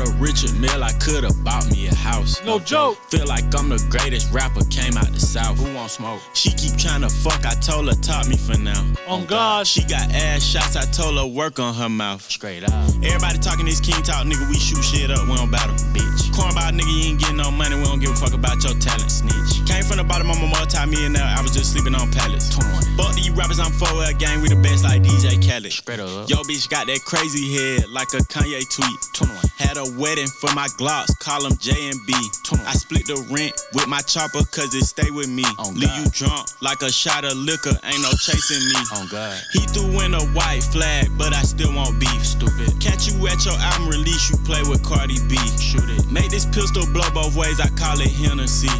[0.00, 2.42] a Richard Mille, I could've bought me a house.
[2.44, 2.96] No joke.
[3.10, 5.58] Feel like I'm the greatest rapper, came out the south.
[5.58, 6.20] Who want smoke?
[6.34, 8.84] She keep trying to fuck, I told her top me for now.
[9.08, 9.66] Oh, on God.
[9.66, 12.22] She got ass shots, I told her work on her mouth.
[12.22, 12.72] Straight up.
[13.02, 15.74] Everybody talking this king talk, nigga, we shoot shit up, we don't battle.
[15.96, 16.30] Bitch.
[16.36, 19.10] Cornball nigga, you ain't getting no money, we don't give a fuck about your talent.
[19.10, 19.64] Snitch.
[19.66, 22.50] Came from the bottom, I'm a multi-millionaire, I was just sleeping on pallets.
[22.54, 22.96] 21.
[22.96, 25.72] Fuck these rappers, I'm 4L gang, we the best like DJ Khaled.
[25.72, 26.28] Straight up.
[26.28, 28.98] Yo, bitch got that crazy head like a Kanye tweet.
[29.14, 29.42] 21.
[29.56, 32.12] Had a wedding for my Glocks, call them J and B.
[32.44, 32.66] 21.
[32.66, 35.44] I split the rent with my chopper cause it stay with me.
[35.58, 38.80] On Leave you drunk like a shot of liquor, ain't no chasing me.
[38.98, 39.38] On God.
[39.52, 42.24] He threw in a white flag, but I still want beef.
[42.26, 42.74] Stupid.
[42.80, 45.36] Catch you at your album release, you play with Cardi B.
[45.58, 46.10] Shoot it.
[46.10, 48.70] Make this pistol blow both ways, I call it Hennessy.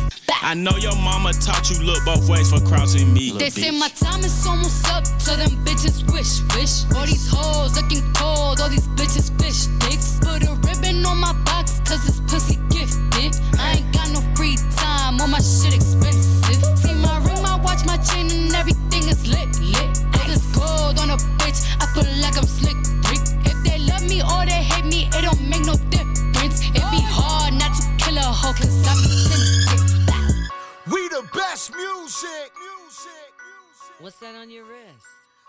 [0.42, 3.32] I know your mama taught you look both ways for crossing me.
[3.32, 6.84] They say my time is almost up, so them bitches wish, wish.
[6.94, 10.18] All these hoes looking cold, all these bitches fish dicks.
[10.20, 13.34] Put a ribbon on my box, cause it's pussy gifted.
[13.58, 16.62] I ain't got no free time, all my shit expensive.
[16.78, 19.92] See my ring, my watch, my chain, and everything is lit, lit.
[20.16, 22.76] All this gold on a bitch, I feel like I'm slick,
[23.10, 23.24] Rick.
[23.50, 26.62] If they love me or they hate me, it don't make no difference.
[26.70, 30.92] It be hard not to kill a hoe, cause I be tempted.
[30.92, 32.50] We the best music.
[32.62, 34.00] music, music.
[34.00, 35.06] What's that on your wrist?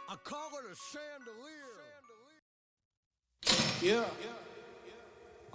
[0.10, 1.68] I call it a chandelier.
[3.82, 4.47] Yeah.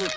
[0.00, 0.12] with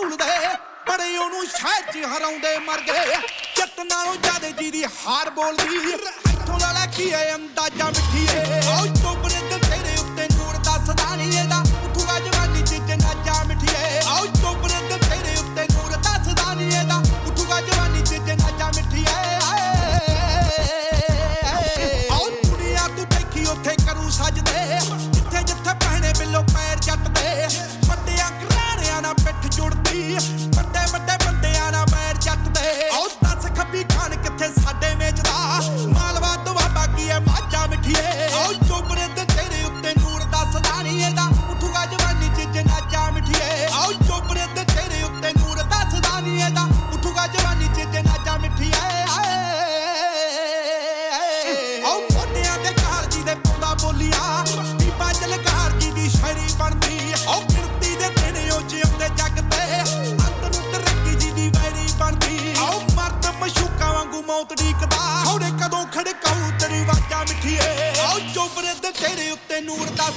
[0.00, 0.24] ਝੂਲਦੇ,
[0.88, 3.16] ਬੜੇ ਉਹਨੂੰ ਸ਼ਹਿਰ 'ਚ ਹਰਾਉਂਦੇ ਮਰ ਗਏ
[3.56, 8.86] ਜੱਟ ਨਾਲੋਂ ਜ਼ਿਆਦੇ ਜੀ ਦੀ ਹਾਰ ਬੋਲਦੀ ਇੱਥੋਂ ਦਾ ਲੈ ਕੀ ਐ ਅੰਦਾਜ਼ਾ ਮਿੱਠੀਏ। ਆਓ
[8.94, 9.29] ਚੋਬਰੇ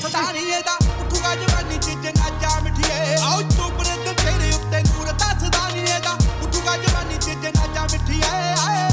[0.04, 5.12] ਨੂਰ ਦਾ ਸਦਾਨੀ ਇਹਦਾ ਉੱਠੂਗਾ ਜਵਾਨੀ ਚ ਜਨਾਜਾ ਮਿੱਠੀਏ ਆਓ ਚੋਬਰੇ ਦੇ ਤੇਰੇ ਉੱਤੇ ਨੂਰ
[5.14, 8.24] ਦਾ ਸਦਾਨੀ ਇਹਦਾ ਉੱਠੂਗਾ ਜਵਾਨੀ ਚ ਜਨਾਜਾ ਮਿੱਠੀਏ
[8.58, 8.93] ਆਓ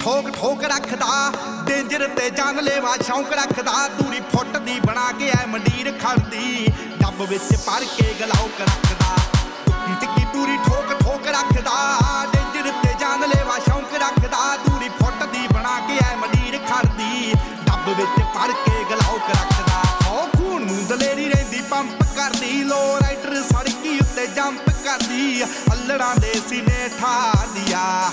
[0.00, 1.32] ਠੋਕ ਠੋਕ ਰੱਖਦਾ,
[1.66, 7.22] ਡੇਂਜਰ ਤੇ ਜਾਨ ਲੈਵਾ ਸ਼ੌਂਕ ਰੱਖਦਾ। ਦੂਰੀ ਫੁੱਟ ਦੀ ਬਣਾ ਕੇ ਐ ਮੰਡੀਰ ਖੜਦੀ ਡੱਬ
[7.30, 9.16] ਵਿੱਚ ਭਰ ਕੇ ਗਲਾਉਕ ਰੱਖਦਾ।
[9.66, 11.76] ਧੁੱਕੀ ਟਿੱਕੀ ਪੂਰੀ ਠੋਕ ਠੋਕ ਰੱਖਦਾ,
[12.32, 17.34] ਡੇਂਜਰ ਤੇ ਜਾਨ ਲੈਵਾ ਸ਼ੌਂਕ ਰੱਖਦਾ। ਦੂਰੀ ਫੁੱਟ ਦੀ ਬਣਾ ਕੇ ਐ ਮੰਡੀਰ ਖੜਦੀ
[17.66, 23.42] ਡੱਬ ਵਿੱਚ ਭਰ ਕੇ ਗਲਾਉਕ ਰੱਖਦਾ। ਹੋ ਖੂਨ ਨੂੰ ਦਲੇਰੀ ਰਹਿੰਦੀ, ਪੰਪ ਕਰਦੀ ਲੋ ਰਾਈਡਰ
[23.52, 28.10] ਸੜਕੀ ਉੱਤੇ ਜੰਪ ਕਰਦੀ, ਅਲੜਾਂ ਦੇ ਸੀਨੇ ਠਾਦੀਆਂ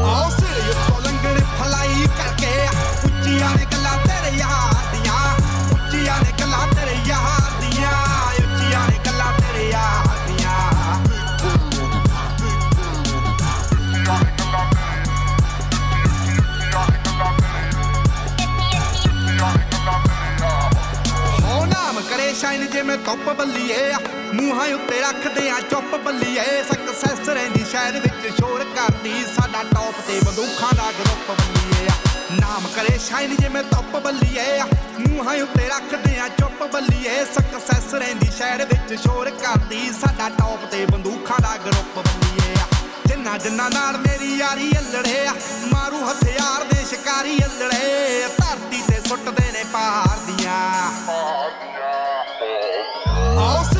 [0.00, 2.52] ਆਓ ਸਿਰ ਉੱਤੋਂ ਲੰਗੜੇ ਫਲਾਈ ਕਰਕੇ
[3.04, 5.20] ਉੱਚੀਆਂ ਨੇ ਗੱਲਾਂ ਤੇਰੇ ਯਾਰ ਦੀਆਂ,
[5.72, 7.92] ਉੱਚੀਆਂ ਨੇ ਗੱਲਾਂ ਤੇਰੇ ਯਾਰ ਦੀਆਂ,
[8.38, 10.56] ਉੱਚੀਆਂ ਨੇ ਗੱਲਾਂ ਤੇਰੇ ਯਾਰ ਦੀਆਂ।
[21.42, 23.92] ਹੋ ਨਾਮ ਕਰੇ ਸ਼ਾਈਨ ਜਿਵੇਂ ਧੁੱਪ ਬੱਲੀਏ
[24.34, 28.00] ਮੂੰਹਾਂ ਉੱਤੇ ਰੱਖਦੇ ਆ ਚੁੱਪ ਬੱਲੀਏ। ਸਕਸੈਸ ਰਹਿੰਦੀ ਸ਼ਹਿਰ
[30.08, 31.88] ਤੇ ਬੰਦੂਖਾਂ ਦਾ ਗਰੁੱਪ ਬੱਲੀਏ
[32.32, 34.62] ਨਾਮ ਕਰੇ ਸ਼ਾਈਨ ਜਿਵੇਂ ਧੁੱਪ ਬੱਲੀਏ
[34.98, 40.84] ਮੂੰਹਾਂ ਉੱਤੇ ਰੱਖਦੇ ਆ ਚੁੱਪ ਬੱਲੀਏ ਸਕਸੈਸ ਰਹਿੰਦੀ ਸ਼ਹਿਰ ਵਿੱਚ ਸ਼ੋਰ ਕਰਦੀ। ਸਾਡਾ ਟੌਪ ਤੇ
[40.86, 42.54] ਬੰਦੂਖਾਂ ਦਾ ਗਰੁੱਪ ਬੱਲੀਏ
[43.06, 45.34] ਜਿੰਨਾ ਜਿੰਨਾ ਨਾਲ ਮੇਰੀ ਯਾਰੀ ਅਲੜੇ ਆ।
[45.72, 50.58] ਮਾਰੂ ਹਥਿਆਰ ਦੇ ਸ਼ਿਕਾਰੀ ਅਲੜੇ ਧਰਤੀ ਤੇ ਸੁੱਟਦੇ ਨੇ ਪਹਾੜ ਦੀਆਂ।
[53.38, 53.77] ਆਓ ਸਿਰ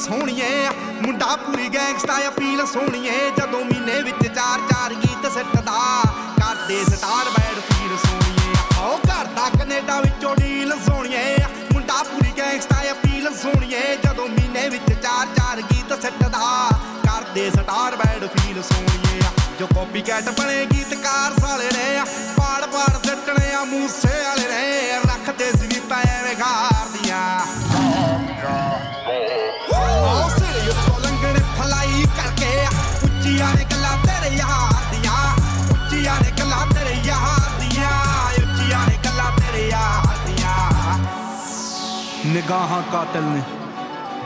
[0.00, 0.68] ਸੋਹਣੀਏ।
[1.02, 5.80] ਮੁੰਡਾ ਪੂਰੀ ਗੈਂਗਸਟਾ ਅਪੀਲ ਸੋਹਣੀਏ। ਜਦੋਂ ਮਹੀਨੇ ਵਿੱਚ ਚਾਰ ਚਾਰ ਗੀਤ ਸਿੱਟਦਾ
[6.38, 11.36] ਕਰਦੇ ਸਟਾਰ ਬੈਡ ਫੀਲ ਸੋਹਣੀਏ। ਹੋ ਕਰਦਾ ਕੈਨੇਡਾ ਵਿੱਚੋਂ ਡੀਲ ਸੋਹਣੀਏ।
[11.72, 16.70] ਮੁੰਡਾ ਪੂਰੀ ਗੈਂਗਸਟਾ ਅਪੀਲ ਸੋਹਣੀਏ। ਜਦੋਂ ਮਹੀਨੇ ਵਿੱਚ ਚਾਰ ਚਾਰ ਗੀਤ ਸਿੱਟਦਾ
[17.04, 19.20] ਕਰਦੇ ਸਟਾਰ ਬੈਡ ਫੀਲ ਸੋਹਣੀਏ।
[19.58, 22.00] ਜੋ ਕਾਪੀ ਕੈਟ ਬਣੇ ਗੀਤਕਾਰ ਸਾਲੇ ਨੇ,
[22.36, 26.02] ਪਾੜ ਪਾੜ ਸਿੱਟਣੇ ਆ ਮੂਸੇ ਵਾਲੇ ਨੇ। ਰੱਖਦੇ ਸੀ ਵੀ ਤਾਂ
[42.49, 43.41] ਨਿਗਾਹਾਂ ਕਾਤਲ ਨੇ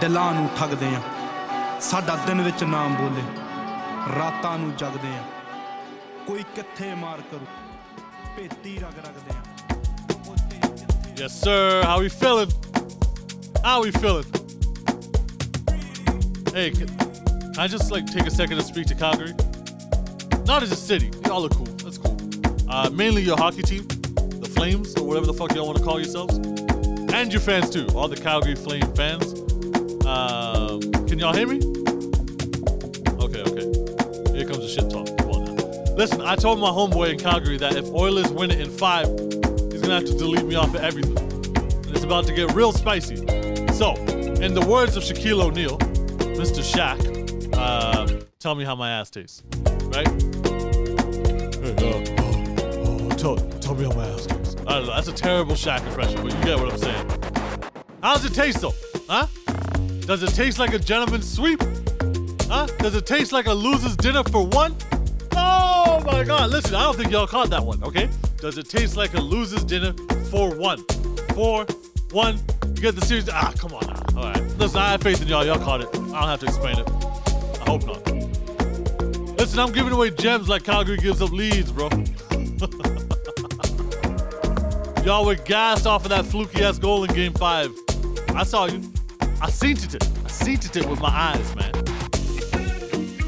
[0.02, 1.02] ਦਿਲਾਂ ਨੂੰ ਠੱਗਦੇ ਆ
[1.90, 3.24] ਸਾਡਾ ਦਿਨ ਵਿੱਚ ਨਾਮ ਬੋਲੇ
[4.18, 5.24] ਰਾਤਾਂ ਨੂੰ ਜਗਦੇ ਆ
[6.28, 7.46] ਕੋਈ ਕਿੱਥੇ ਮਾਰ ਕਰੂ
[8.36, 9.44] ਭੇਤੀ ਰਗ ਰਗਦੇ ਆ
[11.22, 11.56] Yes, sir.
[11.86, 12.52] How we feeling?
[13.64, 14.28] How we feeling?
[16.58, 19.34] Hey, can can I just like take a second to speak to Calgary?
[20.52, 21.10] Not as a city.
[21.26, 21.68] Y'all are cool.
[21.84, 22.16] That's cool.
[22.70, 23.84] Uh, mainly your hockey team,
[24.46, 26.40] the Flames or whatever the fuck y'all want to call yourselves,
[27.15, 29.35] and your fans too, all the Calgary Flame fans.
[30.05, 31.59] Um, can y'all hear me?
[33.23, 34.37] Okay, okay.
[34.37, 35.17] Here comes the shit talk.
[35.19, 35.95] Come on now.
[35.95, 39.07] Listen, I told my homeboy in Calgary that if Oilers win it in five,
[39.71, 41.17] he's gonna have to delete me off of everything.
[41.17, 43.17] And it's about to get real spicy.
[43.75, 43.95] So,
[44.43, 45.79] in the words of Shaquille O'Neal,
[46.37, 46.63] Mr.
[46.65, 49.45] Shaq, uh, tell me how my ass tastes,
[49.85, 50.09] right?
[51.63, 52.05] Hey, uh,
[52.85, 54.44] oh, tell, tell me how my ass tastes.
[54.75, 54.95] I don't know.
[54.97, 57.07] That's a terrible Shaq impression, but you get what I'm saying.
[58.03, 58.75] How does it taste though?
[59.09, 59.29] Huh?
[60.01, 61.63] Does it taste like a gentleman's sweep?
[62.49, 62.67] Huh?
[62.79, 64.75] Does it taste like a loser's dinner for one?
[65.31, 68.11] Oh my god, listen, I don't think y'all caught that one, okay?
[68.39, 69.93] Does it taste like a loser's dinner
[70.29, 70.85] for one?
[71.35, 71.65] For
[72.11, 72.41] one?
[72.65, 73.29] You get the series?
[73.29, 74.21] Ah, come on now.
[74.21, 74.43] Alright.
[74.59, 75.47] Listen, I have faith in y'all.
[75.47, 75.89] Y'all caught it.
[75.95, 76.91] I don't have to explain it.
[77.61, 79.39] I hope not.
[79.39, 81.89] Listen, I'm giving away gems like Calgary gives up leads, bro.
[85.05, 87.71] y'all were gassed off of that fluky ass goal in game five.
[88.31, 88.81] I saw you.
[89.41, 90.03] I seen it.
[90.25, 91.73] I seen it with my eyes, man.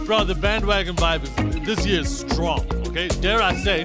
[0.06, 2.64] Bro, the bandwagon vibe is this year is strong.
[2.88, 3.84] Okay, dare I say,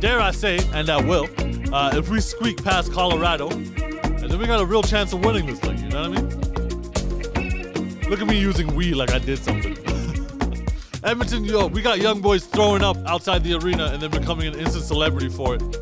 [0.00, 1.28] dare I say, and I will.
[1.74, 5.46] Uh, if we squeak past Colorado, and then we got a real chance of winning
[5.46, 5.78] this thing.
[5.78, 8.00] You know what I mean?
[8.08, 9.76] Look at me using we like I did something.
[11.04, 14.58] Edmonton, yo, we got young boys throwing up outside the arena and then becoming an
[14.58, 15.81] instant celebrity for it.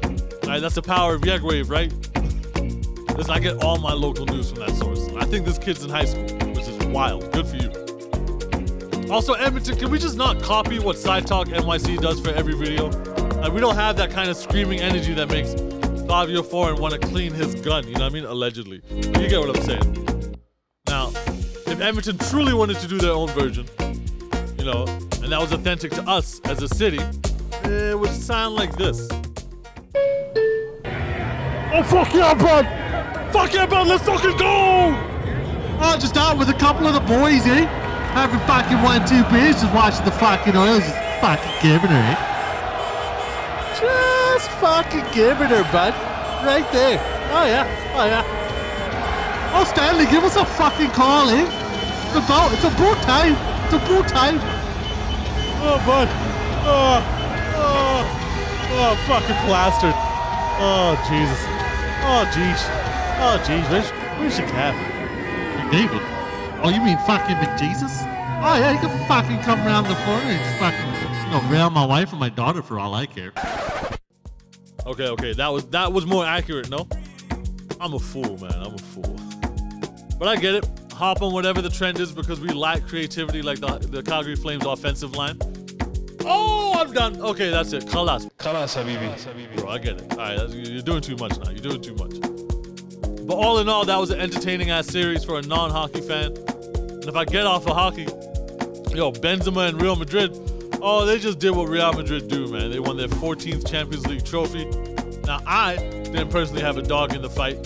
[0.50, 1.92] Right, that's the power of Yegwave, right?
[3.16, 5.08] Listen, I get all my local news from that source.
[5.10, 7.30] I think this kid's in high school, which is wild.
[7.30, 9.08] Good for you.
[9.12, 12.88] Also, Edmonton, can we just not copy what Side Talk NYC does for every video?
[13.40, 17.08] Like, we don't have that kind of screaming energy that makes Fivio Foreign want to
[17.08, 18.24] clean his gun, you know what I mean?
[18.24, 18.82] Allegedly.
[18.90, 20.36] You get what I'm saying.
[20.88, 21.10] Now,
[21.68, 23.68] if Edmonton truly wanted to do their own version,
[24.58, 24.84] you know,
[25.22, 26.98] and that was authentic to us as a city,
[27.62, 29.08] it would sound like this.
[31.72, 32.66] Oh, fuck yeah, bud!
[33.32, 34.90] Fuck yeah, bud, let's fucking go!
[35.78, 37.64] Oh, just out with a couple of the boys, eh?
[38.10, 42.18] Having fucking one, two beers, just watching the fucking oils, just fucking giving her, eh?
[43.78, 45.94] Just fucking giving her, bud.
[46.42, 46.98] Right there.
[47.30, 47.64] Oh, yeah.
[47.94, 48.26] Oh, yeah.
[49.54, 51.46] Oh, Stanley, give us a fucking call, eh?
[51.46, 53.38] It's a boat, it's about time.
[53.70, 54.40] It's about time.
[55.62, 56.08] Oh, bud.
[56.66, 56.98] Oh,
[57.62, 58.02] oh,
[58.74, 59.94] oh, fucking plastered.
[60.58, 61.59] Oh, Jesus.
[62.12, 62.58] Oh, jeez.
[63.20, 63.70] Oh, jeez.
[63.70, 63.88] Where's,
[64.18, 64.74] where's your cap?
[65.70, 66.02] David.
[66.60, 68.02] Oh, you mean fucking McJesus?
[68.42, 71.70] Oh, yeah, you can fucking come around the corner and just fucking, you know, rail
[71.70, 73.32] my wife and my daughter for all I care.
[74.86, 76.88] Okay, okay, that was that was more accurate, no?
[77.80, 78.54] I'm a fool, man.
[78.54, 79.16] I'm a fool.
[80.18, 80.68] But I get it.
[80.94, 84.66] Hop on whatever the trend is because we lack creativity like the, the Calgary Flames
[84.66, 85.38] offensive line.
[86.24, 87.20] Oh, I'm done.
[87.20, 87.84] Okay, that's it.
[87.86, 88.30] Khalas.
[88.38, 89.56] Khalas, Habibi.
[89.56, 90.12] Bro, I get it.
[90.12, 91.50] All right, that's, you're doing too much now.
[91.50, 92.20] You're doing too much.
[93.26, 96.36] But all in all, that was an entertaining ass series for a non-hockey fan.
[96.36, 98.04] And if I get off of hockey,
[98.94, 100.32] yo, Benzema and Real Madrid,
[100.82, 102.70] oh, they just did what Real Madrid do, man.
[102.70, 104.64] They won their 14th Champions League trophy.
[105.24, 107.62] Now, I didn't personally have a dog in the fight,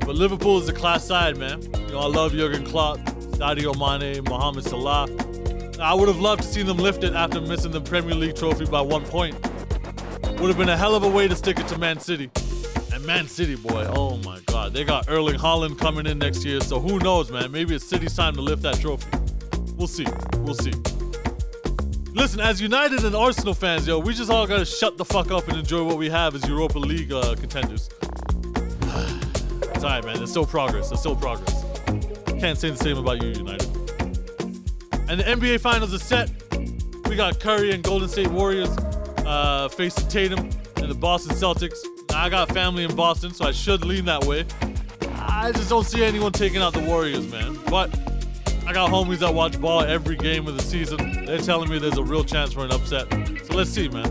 [0.00, 1.62] but Liverpool is a class side, man.
[1.62, 5.08] You know, I love Jurgen Klopp, Sadio Mane, Mohamed Salah.
[5.82, 8.66] I would have loved to see them lift it after missing the Premier League trophy
[8.66, 9.34] by one point.
[10.38, 12.30] Would have been a hell of a way to stick it to Man City.
[12.92, 14.74] And Man City, boy, oh my God.
[14.74, 17.50] They got Erling Haaland coming in next year, so who knows, man?
[17.50, 19.08] Maybe it's City's time to lift that trophy.
[19.76, 20.06] We'll see.
[20.38, 20.72] We'll see.
[22.14, 25.48] Listen, as United and Arsenal fans, yo, we just all gotta shut the fuck up
[25.48, 27.88] and enjoy what we have as Europa League uh, contenders.
[28.82, 30.18] it's alright, man.
[30.18, 30.90] There's still progress.
[30.90, 31.64] There's still progress.
[32.38, 33.81] Can't say the same about you, United.
[35.12, 36.30] And the NBA Finals is set.
[37.06, 38.70] We got Curry and Golden State Warriors
[39.26, 41.76] uh, facing Tatum and the Boston Celtics.
[42.14, 44.46] I got family in Boston, so I should lean that way.
[45.16, 47.58] I just don't see anyone taking out the Warriors, man.
[47.66, 47.90] But
[48.66, 51.26] I got homies that watch ball every game of the season.
[51.26, 53.06] They're telling me there's a real chance for an upset.
[53.44, 54.06] So let's see, man.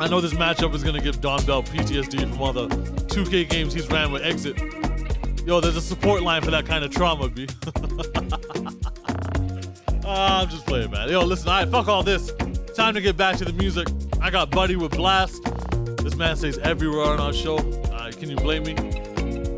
[0.00, 2.66] I know this matchup is gonna give Don Bell PTSD from all the
[3.06, 4.60] 2K games he's ran with Exit.
[5.46, 7.46] Yo, there's a support line for that kind of trauma, B.
[10.06, 11.08] Ah, I'm just playing, man.
[11.08, 12.30] Yo, listen, alright, fuck all this.
[12.74, 13.88] Time to get back to the music.
[14.20, 15.42] I got Buddy with Blast.
[16.02, 17.56] This man stays everywhere on our show.
[17.56, 18.74] Uh, can you blame me?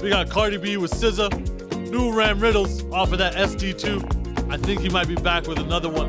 [0.00, 1.90] We got Cardi B with SZA.
[1.90, 4.50] New Ram Riddles off of that SD2.
[4.52, 6.08] I think he might be back with another one.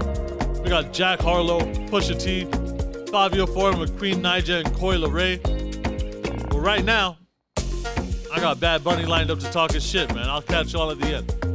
[0.62, 2.46] We got Jack Harlow, Pusha T,
[3.12, 5.42] Fivio Foreign with Queen Naija and Coi Leray.
[6.50, 7.18] But right now,
[7.58, 10.30] I got Bad Bunny lined up to talk his shit, man.
[10.30, 11.47] I'll catch y'all at the end.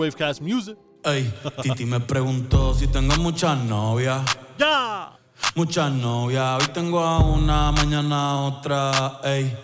[0.00, 0.78] Wavecast music.
[1.04, 1.30] Ey,
[1.60, 4.22] Titi me preguntó si tengo muchas novias.
[4.58, 5.12] Ya.
[5.54, 6.62] Muchas novias.
[6.62, 9.20] Hoy tengo a una, mañana a otra.
[9.22, 9.54] Ey,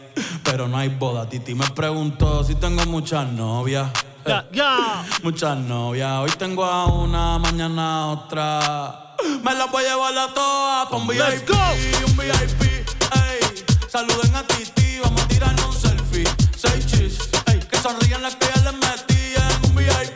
[0.44, 1.26] pero no hay boda.
[1.26, 3.90] Titi me preguntó si tengo muchas novias.
[4.26, 5.06] Ya, ya.
[5.22, 6.20] Muchas novias.
[6.20, 9.14] Hoy tengo a una, mañana a otra.
[9.42, 12.08] Me las voy a llevar a todas pa' un Let's VIP.
[12.08, 12.62] Un VIP.
[13.24, 14.98] Ey, saluden a Titi.
[15.02, 16.24] Vamos a tirarnos un selfie.
[16.54, 17.30] Seis chis.
[17.46, 19.64] Ey, que sonrían las que ya les metían.
[19.64, 20.15] Un VIP.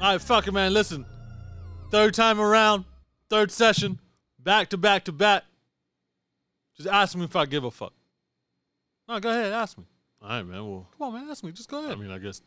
[0.00, 0.72] All right, fuck it, man.
[0.72, 1.04] Listen,
[1.90, 2.84] third time around,
[3.28, 3.98] third session,
[4.38, 5.42] back to back to back.
[6.76, 7.92] Just ask me if I give a fuck.
[9.08, 9.84] No, go ahead, ask me.
[10.22, 10.64] All right, man.
[10.64, 11.30] Well, come on, man.
[11.30, 11.50] Ask me.
[11.50, 11.92] Just go ahead.
[11.92, 12.42] I mean, I guess.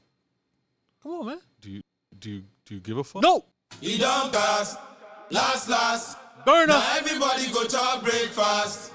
[1.03, 1.39] Come on, man.
[1.59, 1.81] Do you
[2.17, 3.21] do you do you give a fuck?
[3.21, 3.43] No.
[3.81, 4.77] He don't pass.
[5.29, 6.17] Last, last.
[6.45, 8.91] Burn Now everybody go to our breakfast.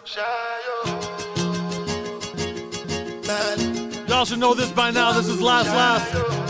[4.09, 5.13] Y'all should know this by now.
[5.13, 6.46] This is last last.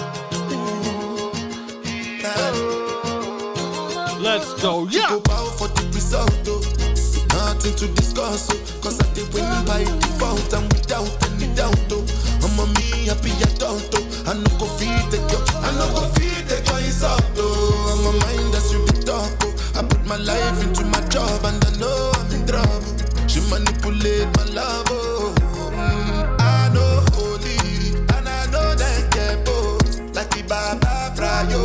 [4.21, 4.87] Let's go.
[4.91, 5.09] Yeah.
[5.11, 6.61] Go bow for the result, oh.
[7.31, 8.59] Nothing to discuss, oh.
[8.83, 12.05] Cause I did win by default and without any doubt, oh.
[12.43, 14.25] I'm a me happy adult, oh.
[14.27, 17.93] I no go feed the girl, I no go feed the girl insult, oh.
[17.93, 19.79] I'm a mind that's you the talk, oh.
[19.79, 23.29] I put my life into my job and I know I'm in trouble.
[23.29, 25.35] She manipulate my love, oh.
[25.71, 31.63] Mm, I know holy and I know that get both like the Baba Frayo,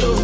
[0.00, 0.23] shayo.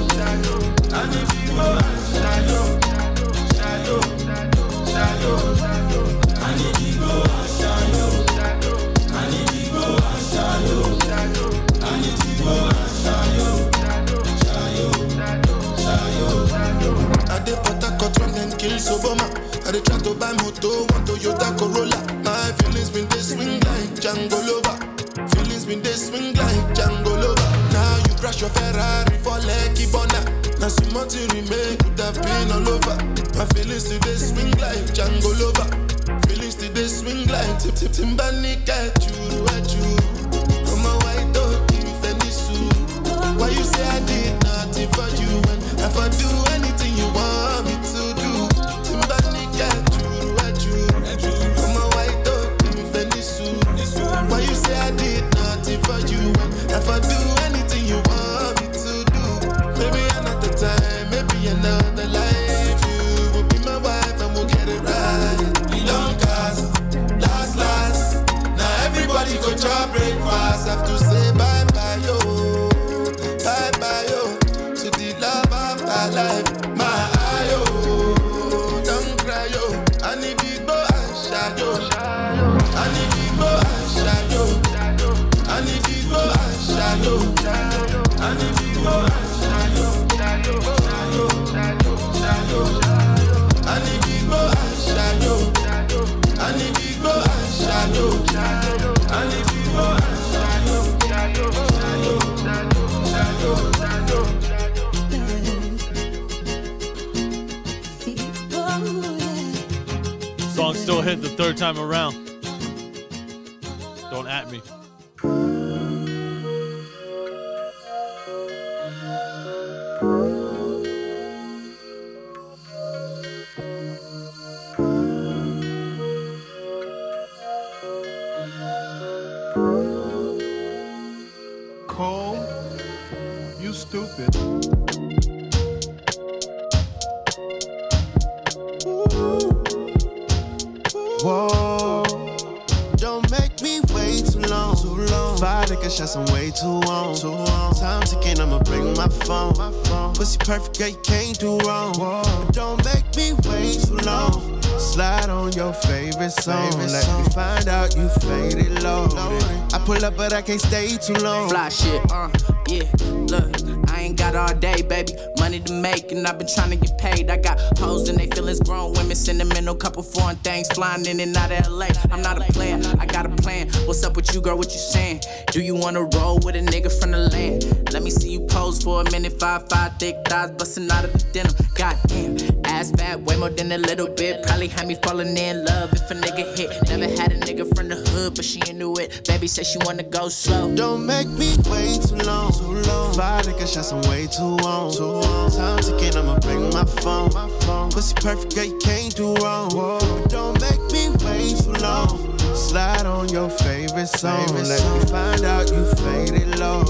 [160.41, 161.51] I can't stay too long.
[161.51, 162.30] Fly shit, uh,
[162.66, 162.88] yeah.
[163.28, 165.12] Look, I ain't got all day, baby.
[165.38, 167.28] Money to make, and I've been trying to get paid.
[167.28, 171.36] I got hoes and they feelings grown women, sentimental couple foreign things flying in and
[171.36, 171.88] out of LA.
[172.11, 173.68] I'm not a player, I got a plan.
[173.84, 174.57] What's up with you, girl?
[174.57, 175.20] What you saying?
[175.53, 177.93] Do you wanna roll with a nigga from the land?
[177.93, 179.38] Let me see you pose for a minute.
[179.38, 181.53] Five, five, thick thighs busting out of the denim.
[181.74, 182.38] Goddamn,
[182.81, 184.43] ass fat, way more than a little bit.
[184.43, 186.70] Probably had me falling in love if a nigga hit.
[186.89, 189.26] Never had a nigga from the hood, but she into it.
[189.28, 190.74] Baby said she wanna go slow.
[190.74, 192.53] Don't make me wait too long.
[192.53, 193.14] Too long.
[193.14, 194.93] Five niggas shots, I'm way too long.
[194.93, 195.51] Too on.
[195.51, 197.31] Time ticking, I'ma bring my phone.
[197.35, 197.91] My phone.
[197.91, 199.70] Pussy perfect, girl, you can't do wrong.
[199.70, 200.26] Whoa.
[200.28, 202.09] Don't make me wait too long.
[202.55, 204.47] Slide on your favorite song.
[204.49, 206.85] Favorite Let me find out you faded low.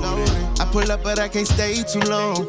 [0.70, 2.48] Pull up, but I can't stay too long.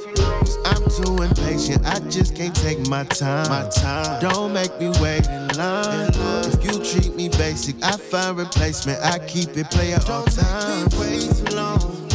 [0.65, 1.85] I'm too impatient.
[1.85, 3.49] I just can't take my time.
[3.49, 4.21] My time.
[4.21, 6.11] Don't make me wait in line.
[6.45, 8.99] If you treat me basic, I find replacement.
[9.01, 10.87] I keep it player all time.
[10.87, 12.07] Don't make me wait too long.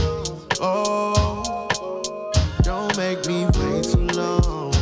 [0.61, 1.69] Oh,
[2.63, 4.73] don't make me wait too long.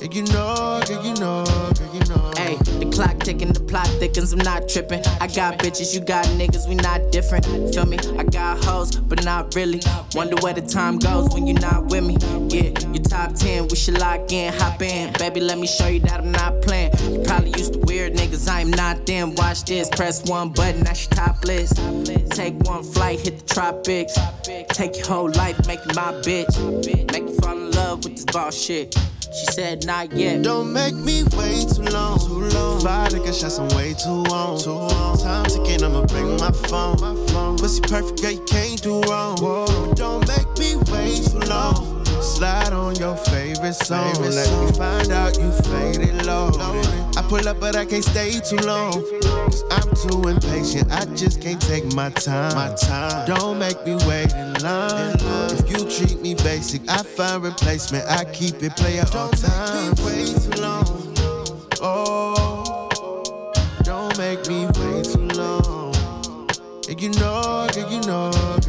[0.00, 1.44] Yeah, you know, yeah, you know,
[1.78, 2.32] yeah, you know.
[2.36, 2.56] Hey,
[3.00, 5.02] clock ticking, the plot thickens, I'm not tripping.
[5.20, 7.46] I got bitches, you got niggas, we not different.
[7.74, 7.96] Feel me?
[8.18, 9.80] I got hoes, but not really.
[10.14, 12.18] Wonder where the time goes when you're not with me.
[12.50, 15.14] Yeah, you top 10, we should lock in, hop in.
[15.14, 16.92] Baby, let me show you that I'm not playing.
[17.10, 19.34] You probably used to weird niggas, I am not them.
[19.34, 21.76] Watch this, press one button, that's your top list.
[22.32, 24.18] Take one flight, hit the tropics.
[24.74, 26.52] Take your whole life, make you my bitch.
[27.12, 28.94] Make you fall in love with this ball shit.
[29.32, 30.42] She said, not yet.
[30.42, 32.18] Don't make me wait too long.
[32.18, 32.80] Too long.
[32.80, 34.58] Five niggas shots, I'm way too on.
[34.58, 35.18] Too on.
[35.18, 37.00] Time ticking, I'ma bring my phone.
[37.00, 37.56] My phone.
[37.56, 39.38] Pussy perfect, girl, you can't do wrong.
[39.38, 39.94] Whoa.
[39.94, 42.04] Don't make me wait too long.
[42.20, 44.12] Slide on your favorite song.
[44.14, 46.50] Favorite Let me find out you faded low.
[46.58, 48.92] I pull up, but I can't stay too long.
[49.22, 50.90] Cause I'm too impatient.
[50.90, 52.54] I just can't take my time.
[52.56, 53.24] My time.
[53.26, 55.16] Don't make me wait in line.
[55.54, 58.04] If you treat me basic, I find replacement.
[58.10, 59.94] I keep it player all time.
[59.94, 61.14] Don't make me wait too long.
[61.80, 63.52] Oh,
[63.84, 65.94] don't make me wait too long.
[66.88, 68.59] Yeah, you know, yeah, you know, yeah, you know.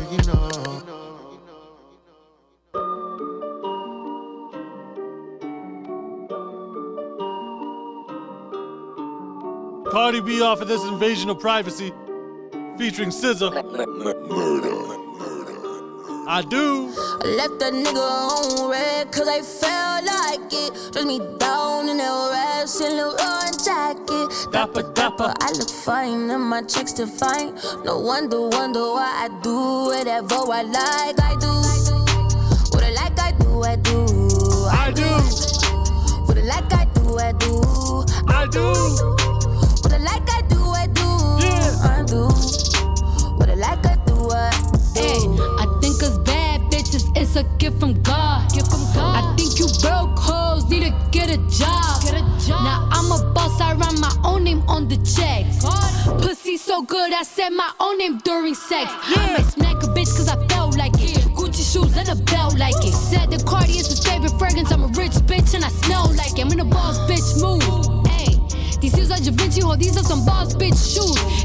[9.92, 11.92] Cardi B off of this invasion of privacy,
[12.78, 13.52] featuring SZA.
[16.30, 16.94] I do.
[17.22, 20.94] I left that nigga on red cause I felt like it.
[20.94, 24.52] Dress me down in that red Saint Laurent jacket.
[24.54, 25.34] Dapper, dapper.
[25.42, 27.54] I look fine and my checks to fine.
[27.84, 31.20] No wonder, wonder why I do whatever I like.
[31.20, 31.52] I do.
[32.72, 34.06] What I like, I do, I do.
[34.72, 35.04] I do.
[36.28, 38.06] What I like, I do, I do.
[38.30, 39.31] I do.
[41.84, 42.02] I.
[43.38, 44.30] What I like, I do, do.
[44.94, 45.24] Hey,
[45.58, 48.52] I think us bad bitches, it's a gift from God.
[48.54, 49.24] Gift from God.
[49.24, 52.02] I think you broke hoes need to get a job.
[52.04, 52.62] Get a job.
[52.64, 55.64] Now I'm a boss, I write my own name on the checks.
[56.22, 58.92] Pussy so good, I said my own name during sex.
[59.10, 59.24] Yeah.
[59.24, 61.18] I might smack a bitch cause I felt like it.
[61.36, 62.94] Gucci shoes and a belt like it.
[62.94, 64.72] Said the Cardi is his favorite fragrance.
[64.72, 66.46] I'm a rich bitch and I smell like it.
[66.46, 68.08] I'm in a boss bitch mood.
[68.08, 68.38] Hey,
[68.80, 71.41] these shoes are Da Vinci, ho, these are some boss bitch shoes.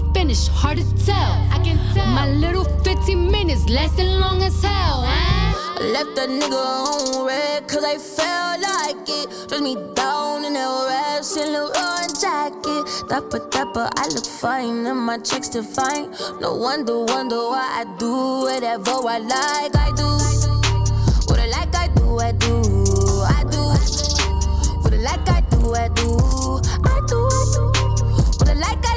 [0.00, 1.32] Be hard to tell.
[1.50, 2.06] I can tell.
[2.06, 5.04] My little 15 minutes lasting long as hell.
[5.04, 5.38] Eh?
[5.80, 9.48] I left that nigga on red cause I felt like it.
[9.48, 11.08] Dress me down in that red
[11.52, 13.08] Laurent jacket.
[13.08, 16.10] Dapper, dapper, I look fine and my checks to fine.
[16.40, 19.76] No wonder, wonder why I do whatever I like.
[19.76, 20.08] I do.
[21.28, 22.54] What I like, I do, I do.
[23.22, 23.62] I do.
[24.82, 26.08] What I like, I do, I do.
[26.84, 27.62] I do, I do.
[28.38, 28.87] What I like, I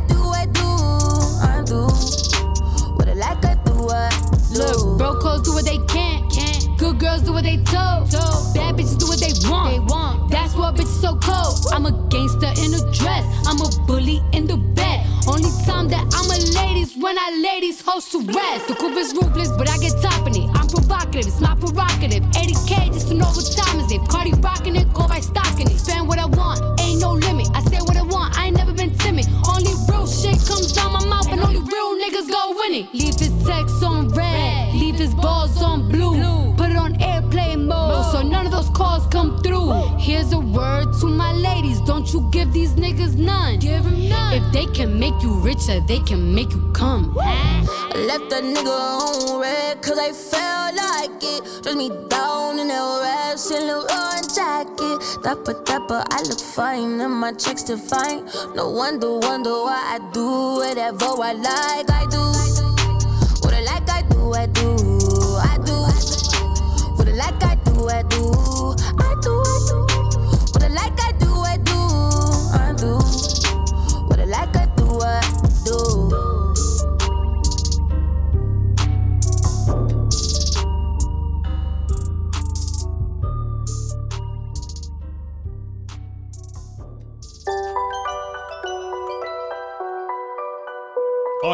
[4.53, 6.29] Look, broke hoes do what they can.
[6.29, 6.75] can.
[6.77, 8.11] Good girls do what they told.
[8.53, 9.71] Bad bitches do what they want.
[9.71, 10.31] They want.
[10.31, 11.57] That's why bitches so cold.
[11.71, 13.25] I'm a gangster in a dress.
[13.47, 15.05] I'm a bully in the bed.
[15.27, 18.67] Only time that I'm a ladies when I ladies host to rest.
[18.67, 20.49] The group is ruthless, but I get top in it.
[20.57, 22.23] I'm provocative, it's my prerogative.
[22.33, 24.01] 80k just to know what time is it.
[24.09, 25.77] Cardi rocking it, go by stocking it.
[25.77, 27.47] Spend what I want, ain't no limit.
[27.53, 29.27] I say what I want, I ain't never been timid.
[29.47, 32.93] Only real shit comes out my mouth, and only real niggas go win it.
[32.93, 34.30] Leave his text on red,
[35.01, 36.53] his balls on blue.
[36.55, 39.71] Put it on airplane mode, so none of those calls come through.
[39.97, 43.57] Here's a word to my ladies, don't you give these niggas none.
[43.59, 44.33] Give 'em none.
[44.39, 47.03] If they can make you richer, they can make you come.
[47.19, 51.41] I left that nigga on red cause I felt like it.
[51.63, 53.21] Dress me down in that red
[53.69, 54.97] Laurent jacket.
[55.23, 58.21] Dapper, dapper, I look fine and my checks to fine.
[58.55, 60.27] No wonder, wonder why I do
[60.61, 61.89] whatever I like.
[62.01, 62.21] I do.
[62.21, 62.80] I like,
[64.09, 64.75] Do, I do.
[65.37, 65.75] I do.
[66.95, 68.31] What like, I do, I do.
[68.99, 69.35] I do.
[70.53, 71.79] What like, I do, I do.
[72.53, 72.97] I do.
[74.07, 75.21] What like, I do, I
[75.65, 76.31] do.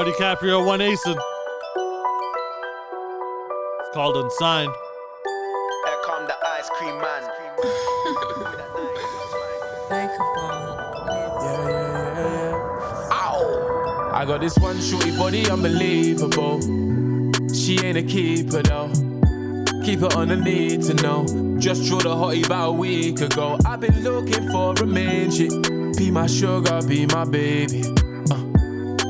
[0.08, 1.37] DiCaprio, one Asen.
[3.98, 4.72] It's called Unsigned.
[5.86, 7.24] Here come the ice cream man.
[13.12, 14.12] Ow!
[14.14, 16.62] I got this one shorty body unbelievable.
[17.52, 18.92] She ain't a keeper though.
[19.84, 21.26] Keep her on the need to know.
[21.58, 23.58] Just drew the hottie about a week ago.
[23.66, 25.50] I've been looking for a main chick.
[25.98, 27.82] Be my sugar, be my baby.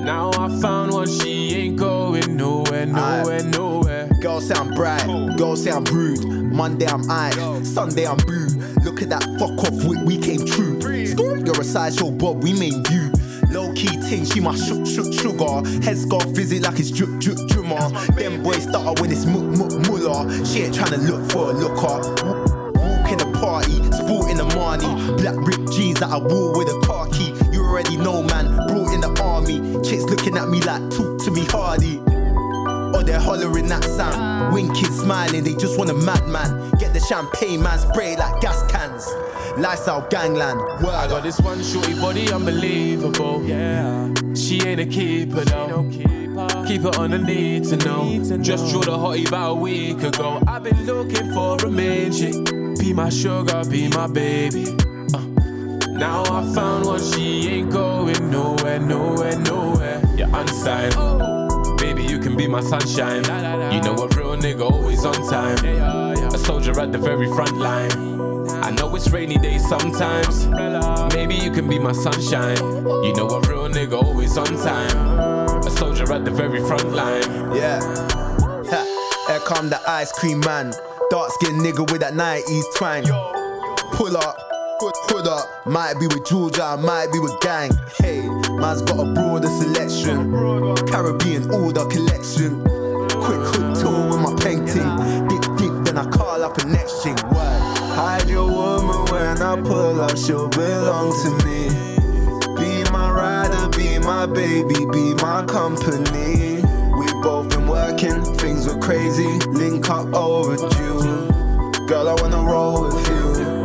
[0.08, 4.08] Uh, now I found one, she ain't going nowhere, nowhere, nowhere.
[4.22, 5.06] Girls sound bright,
[5.38, 6.26] girls sound rude.
[6.26, 7.32] Monday I'm I,
[7.64, 8.48] Sunday I'm boo.
[8.84, 10.80] Look at that fuck off, we, we came true.
[10.80, 13.12] You're a sideshow, but we main you.
[13.52, 15.62] Low key ting, she my shook shook sugar.
[15.84, 17.90] Headscarf visit like it's drip drip drummer.
[18.16, 20.46] Them boys stutter when it's mu mu mullah.
[20.46, 22.00] She ain't tryna look for a looker.
[22.80, 24.88] Walk in the party, sport in the money.
[25.22, 27.34] Black ripped jeans that I wore with a car key.
[27.52, 28.48] You already know, man.
[28.68, 28.87] Brought
[29.48, 29.84] army.
[29.84, 32.00] Chicks looking at me like, talk to me hardy.
[32.96, 34.54] Or they're hollering that sound.
[34.54, 36.72] Winking, smiling, they just want a madman.
[36.80, 39.08] Get the champagne, man, spray like gas cans.
[39.58, 40.60] Lifestyle gangland.
[40.84, 43.44] Word I got this one shorty body unbelievable.
[43.44, 44.14] Yeah.
[44.36, 45.90] She ain't a keeper though.
[46.68, 48.24] Keep her on the need to know.
[48.42, 50.42] Just drew the hottie about a week ago.
[50.48, 52.46] I've been looking for a main chick.
[52.80, 54.87] Be my sugar, be my baby.
[55.98, 60.02] Now I found what she ain't going nowhere, nowhere, nowhere.
[60.16, 60.94] You're unsigned.
[60.96, 63.24] Oh, baby, you can be my sunshine.
[63.74, 65.58] You know a real nigga always on time.
[66.34, 67.92] A soldier at the very front line.
[68.64, 70.46] I know it's rainy days sometimes.
[71.16, 72.58] Maybe you can be my sunshine.
[72.58, 74.98] You know a real nigga always on time.
[75.66, 77.56] A soldier at the very front line.
[77.56, 77.80] Yeah.
[78.70, 79.26] Ha.
[79.28, 80.74] Here come the ice cream man.
[81.10, 83.04] Dark skinned nigga with that 90s twang.
[83.94, 84.38] Pull up,
[84.80, 85.66] hood, up.
[85.66, 87.72] Might be with Georgia, might be with gang.
[87.98, 88.22] Hey,
[88.60, 90.32] Man's got a broader selection.
[90.88, 92.62] Caribbean order collection.
[93.10, 94.88] Quick hood tour with my painting.
[95.28, 97.16] Dip, dip, then I call up a next thing.
[97.30, 97.78] Word.
[97.98, 101.70] Hide your woman when I pull up, she'll belong to me.
[102.56, 106.62] Be my rider, be my baby, be my company.
[106.98, 111.28] We both been working, things were crazy, link up overdue.
[111.88, 113.57] Girl, I wanna roll with you.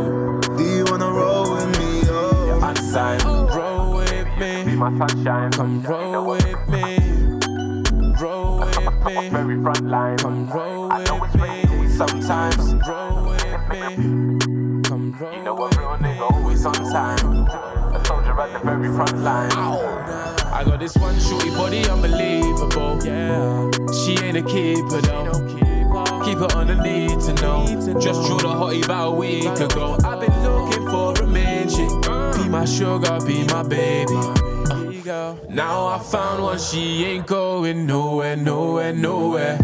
[2.93, 4.65] Come roll with me.
[4.65, 5.51] Be my sunshine.
[5.51, 6.99] Come roll with me.
[8.21, 9.29] Roll with me.
[9.29, 10.17] Very front line.
[10.17, 11.87] Come roll with me.
[11.89, 12.55] Sometimes.
[12.55, 14.81] Come roll with me.
[14.83, 17.47] Come roll you know what real nigga always on time.
[17.95, 19.51] A soldier at the very front line.
[19.51, 23.03] I got this one shorty body unbelievable.
[23.03, 23.71] Yeah.
[23.91, 25.31] She ain't a keeper though.
[26.23, 27.65] Keep her on the need to know.
[27.99, 29.97] Just drew the hottie about a week ago.
[30.03, 31.12] I've been looking for
[32.53, 34.13] my sugar, be my baby.
[35.09, 39.57] Uh, now I found one, she ain't going nowhere, nowhere, nowhere.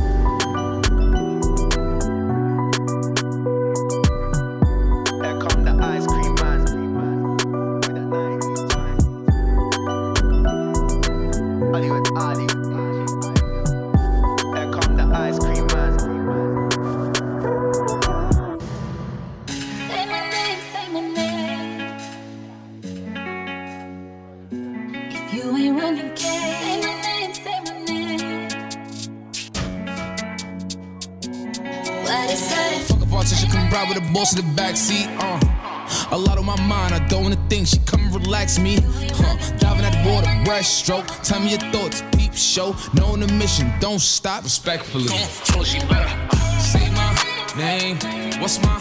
[34.20, 35.08] Boss in the backseat.
[35.22, 36.16] Uh.
[36.16, 37.68] A lot on my mind, I don't wanna think.
[37.68, 38.76] She come and relax me.
[39.20, 39.36] Huh.
[39.58, 41.08] Diving at the water, breaststroke.
[41.24, 42.76] Tell me your thoughts, peep show.
[42.94, 44.44] Knowing the mission, don't stop.
[44.44, 45.12] Respectfully.
[45.14, 46.12] On, she better.
[46.32, 46.60] Uh.
[46.60, 47.10] Say my
[47.58, 47.96] name.
[48.42, 48.78] What's my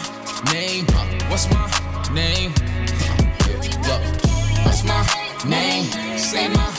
[0.51, 0.85] name?
[0.89, 1.29] Huh.
[1.29, 1.65] What's my
[2.13, 2.51] name?
[2.57, 3.19] Huh.
[3.47, 4.01] Yeah, Look.
[4.65, 5.01] What's my
[5.47, 5.85] name?
[6.17, 6.69] Say my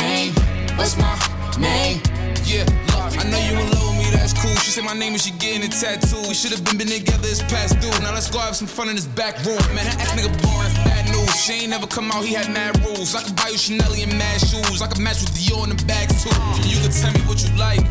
[0.00, 0.32] name.
[0.78, 1.14] What's my
[1.58, 2.00] name?
[2.44, 4.54] Yeah, look, I know you in love with me, that's cool.
[4.66, 6.18] She said my name and she getting a tattoo.
[6.26, 7.90] We should have been, been together, it's past due.
[8.02, 9.62] Now let's go have some fun in this back room.
[9.70, 11.30] Man, that ex nigga boring, bad news.
[11.38, 13.14] She ain't never come out, he had mad rules.
[13.14, 14.82] I could buy you Chanel and mad shoes.
[14.82, 16.34] I could match with Dior in the bags too.
[16.66, 17.86] You could tell me what you like,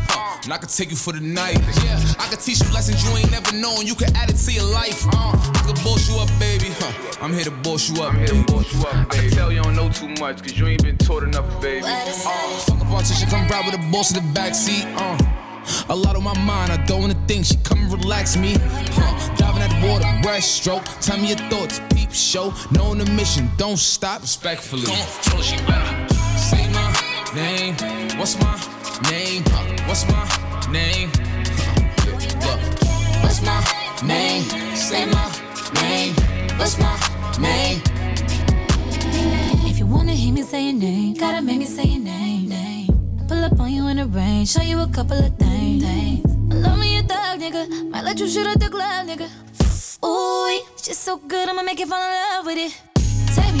[0.46, 1.58] and I could take you for the night.
[1.82, 3.84] Yeah, I could teach you lessons you ain't never known.
[3.84, 5.04] You could add it to your life.
[5.08, 6.70] Uh, I could boss you up, baby.
[6.78, 8.14] Huh, I'm here to boss you up.
[8.14, 9.26] I'm here to boss you up, baby.
[9.26, 11.84] I can tell you don't know too much, cause you ain't been taught enough, baby.
[11.84, 12.06] Uh,
[12.62, 14.86] fuck a politician, come ride with a boss in the backseat.
[14.96, 15.18] Uh.
[15.88, 17.44] A lot on my mind, I don't wanna think.
[17.44, 18.54] She come and relax me.
[18.92, 19.34] Huh.
[19.34, 20.84] Diving at the water, breaststroke.
[21.00, 22.54] Tell me your thoughts, peep show.
[22.70, 24.20] Knowing the mission, don't stop.
[24.22, 24.86] Respectfully.
[24.86, 26.14] Come on, tell her she better.
[26.38, 27.74] Say my name.
[28.16, 28.54] What's my
[29.10, 29.42] name?
[29.46, 29.75] Huh.
[29.86, 30.24] What's my
[30.70, 31.10] name?
[33.22, 33.60] What's my
[34.04, 34.42] name?
[34.74, 35.30] Say my
[35.80, 36.14] name.
[36.58, 36.94] What's my
[37.40, 37.80] name?
[39.64, 42.48] If you wanna hear me say your name, gotta make me say your name.
[42.48, 43.26] name.
[43.28, 45.84] Pull up on you in the rain, show you a couple of things.
[46.52, 47.90] Love me a thug, nigga.
[47.90, 49.28] Might let you shoot at the club, nigga.
[50.04, 52.72] Ooh, just so good, I'ma make you fall in love with it.
[53.34, 53.60] Take me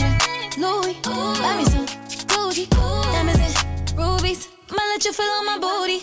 [0.50, 1.86] to Louis, buy me some
[2.26, 4.55] Gucci, diamonds and rubies.
[4.68, 6.00] Might let you feel on my booty.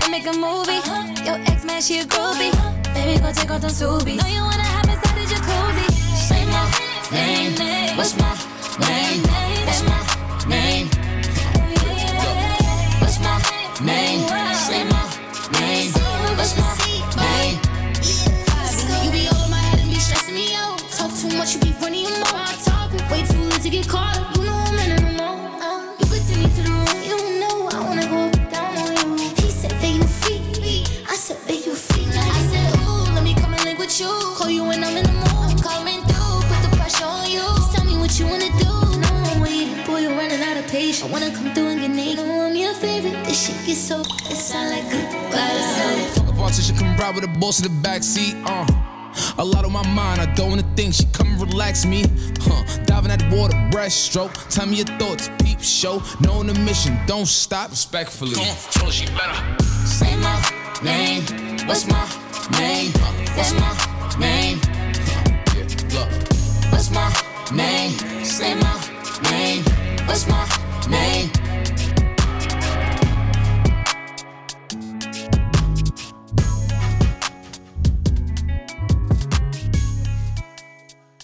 [0.00, 0.80] Then make a movie.
[1.26, 2.50] Your ex man, she a groupie.
[2.94, 4.16] Baby, go take off them subies.
[4.16, 5.86] Know you wanna hop inside the jacuzzi.
[6.16, 6.64] Say my
[7.12, 8.32] name, what's my
[8.80, 9.20] name?
[9.68, 10.00] What's my
[10.48, 10.88] name?
[13.00, 13.36] What's my
[13.84, 14.20] name?
[14.56, 15.04] Say my
[15.60, 15.92] name.
[16.38, 16.72] What's my
[17.20, 17.60] name?
[19.04, 20.78] You be over my head and be stressing me out.
[20.96, 23.10] Talk too much, you be running your mouth.
[23.10, 24.15] Way too late to get caught.
[33.96, 34.34] With you.
[34.36, 35.26] Call you when I'm in the mood.
[35.26, 36.40] I'm coming through.
[36.48, 37.40] Put the pressure on you.
[37.40, 38.72] Just tell me what you wanna do.
[39.00, 39.84] No, I'm waiting.
[39.86, 41.02] Boy, you're running out of patience.
[41.02, 42.26] I wanna come through and get naked.
[42.26, 43.24] Know I'm your favorite.
[43.24, 44.00] This shit gets so.
[44.00, 46.08] It sound like goodbye.
[46.14, 48.34] Fuck a politician, come ride with a boss in the backseat.
[48.44, 48.66] Uh.
[49.38, 50.92] A lot on my mind, I don't wanna think.
[50.92, 52.04] She come and relax me.
[52.40, 52.62] Huh.
[52.84, 54.32] Diving at the water, breaststroke.
[54.50, 56.02] Tell me your thoughts, peep show.
[56.20, 57.70] Knowing the mission, don't stop.
[57.70, 58.34] Respectfully.
[58.34, 59.38] Come on, tell her she better.
[59.86, 60.36] Say my
[60.82, 61.22] name.
[61.66, 62.92] What's my name?
[63.36, 63.72] What's my
[64.18, 64.60] name?
[65.54, 66.10] Yeah, look.
[66.72, 67.12] What's my
[67.52, 67.92] name?
[68.24, 68.74] Say my
[69.30, 69.64] name.
[70.06, 70.44] What's my
[70.88, 71.30] name?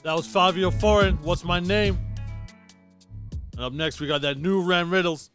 [0.03, 1.17] That was Fivio Foreign.
[1.23, 1.99] What's my name?
[3.53, 5.31] And up next, we got that new Ramriddlz.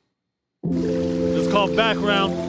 [0.63, 2.46] It's called Background.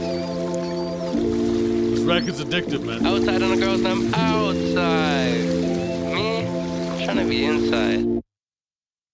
[2.09, 3.07] This record's addictive, man.
[3.07, 5.45] Outside on the girls, I'm outside.
[6.15, 8.01] Me, I'm trying to be inside.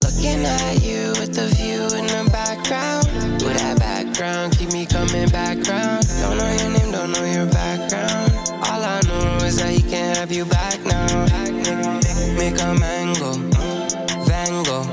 [0.05, 3.09] Looking at you with the view in the background.
[3.43, 6.07] With that background, keep me coming back round.
[6.21, 8.31] Don't know your name, don't know your background.
[8.63, 11.27] All I know is that he can't have you back now.
[12.39, 13.33] Make a mango,
[14.23, 14.87] Van Gogh,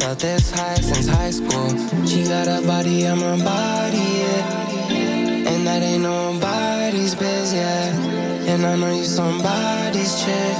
[0.00, 1.68] felt this high since high school.
[2.06, 5.50] She got a body, I'm a body, yeah.
[5.50, 7.92] And that ain't nobody's biz, yeah.
[8.50, 10.56] And I know you somebody's chick.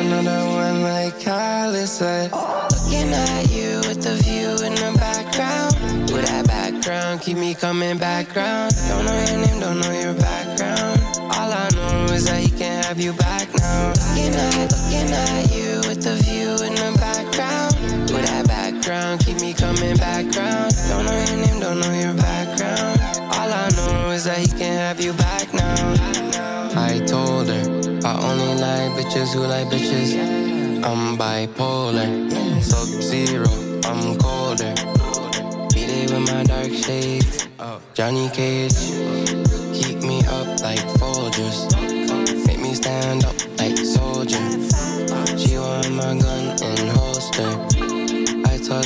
[0.00, 2.32] Another one like Kylie said.
[2.32, 5.74] Looking at you with the view in the background.
[6.12, 8.74] With that background, keep me coming back round.
[8.88, 11.00] Don't know your name, don't know your background.
[11.36, 13.92] All I know is that he can't have you back now.
[13.94, 17.72] Looking at, looking at you with the view in the background.
[18.12, 18.46] With that
[18.82, 20.74] background, keep me coming back round.
[20.88, 23.00] Don't know your name, don't know your background.
[23.32, 25.94] All I know is that he can't have you back now.
[26.74, 27.62] I told her
[28.04, 30.16] I only like bitches who like bitches.
[30.82, 32.10] I'm bipolar,
[32.60, 33.46] sub zero,
[33.84, 34.74] I'm colder.
[35.72, 37.48] Beat it with my dark shades.
[37.94, 38.74] Johnny Cage,
[39.72, 41.70] keep me up like Folgers.
[42.46, 44.61] Make me stand up like soldier.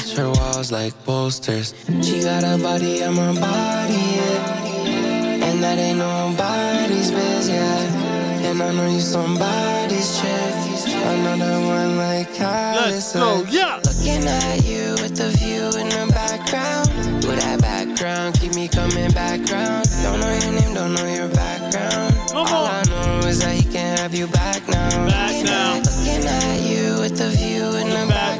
[0.07, 1.75] Touch her walls like posters.
[2.03, 5.47] She got a body, I'm her body, yeah.
[5.47, 8.47] And that ain't nobody's biz, yeah.
[8.47, 10.55] And I know you somebody's chick.
[11.07, 13.81] Another one like Let's go, yeah.
[13.85, 16.89] Looking at you with the view in the background.
[17.25, 19.89] With that background, keep me coming back round.
[20.03, 22.15] Don't know your name, don't know your background.
[22.35, 25.07] All I know is that he can't have you back now.
[25.07, 25.77] Back looking now.
[25.77, 28.36] At, looking at you with the view in the background.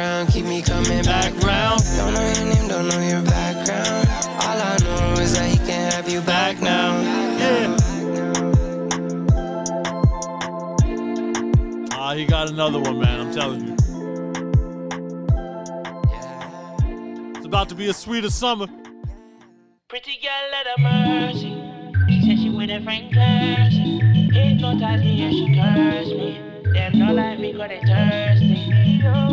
[0.00, 1.82] With that background, keep me coming back round.
[1.96, 4.08] Don't know your name, don't know your background.
[4.40, 7.00] All I know is that he can't have you back now.
[7.38, 7.76] Yeah.
[11.92, 13.20] Ah, he got another one, man.
[13.20, 13.76] I'm telling you.
[17.36, 18.68] It's about to be a sweeter summer.
[19.88, 21.62] Pretty girl, let her mercy.
[22.08, 23.74] She said she with a friend curse.
[24.34, 26.49] Hypnotize me and she curse me.
[26.72, 28.70] Them not like me cause they thirsty.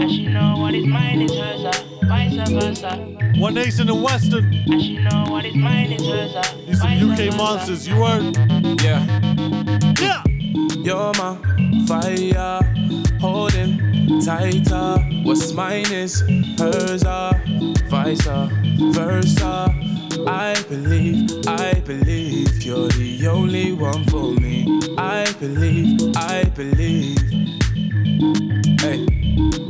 [0.01, 1.72] And she know what is mine is hers, uh,
[2.07, 2.91] vice versa.
[3.38, 4.45] One Nation and Western.
[4.45, 7.38] And she know what is mine is hers, uh, These some UK versa.
[7.38, 7.88] monsters.
[7.88, 8.35] You heard?
[8.81, 9.01] Yeah.
[9.99, 10.23] Yeah.
[10.88, 11.38] You're my
[11.88, 12.59] fire,
[13.19, 14.97] holding tighter.
[15.23, 16.22] What's mine is
[16.59, 17.34] hers, uh,
[17.89, 18.26] vice
[18.95, 19.73] versa.
[20.26, 24.47] I believe, I believe you're the only one for me.
[25.48, 27.19] I believe, I believe.
[28.82, 29.06] Hey,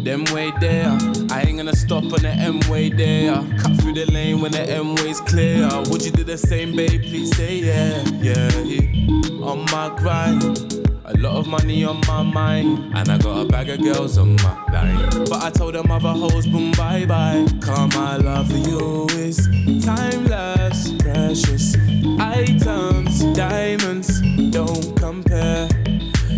[0.02, 0.98] them way there.
[1.30, 3.36] I ain't gonna stop on the M way there.
[3.60, 5.70] Cut through the lane when the M way's clear.
[5.92, 7.02] Would you do the same, babe?
[7.04, 8.50] Please say yeah, yeah.
[8.62, 9.46] yeah.
[9.46, 10.78] On my grind.
[11.06, 14.36] A lot of money on my mind, and I got a bag of girls on
[14.38, 15.10] my line.
[15.30, 17.46] But I told them other hoes, boom, bye bye.
[17.62, 19.48] Cause my love for you is
[19.86, 21.76] timeless, precious
[22.20, 24.22] items, diamonds,
[24.58, 25.70] don't compare.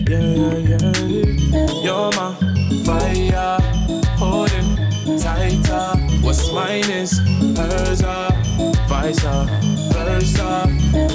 [0.10, 1.84] Yeah, yeah, yeah.
[1.86, 2.36] You're my
[2.84, 3.58] fire,
[4.20, 4.76] holding
[5.18, 5.86] tighter.
[6.22, 7.18] What's mine is
[7.58, 8.30] hers, uh,
[8.90, 9.24] vice
[9.94, 10.68] versa.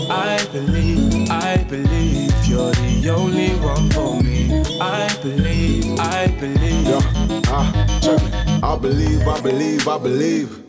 [0.08, 4.62] I believe, I believe you're the only one for me.
[4.80, 6.88] I believe, I believe.
[6.88, 8.30] Yeah, ah, check me.
[8.62, 10.63] I believe, I believe, I believe.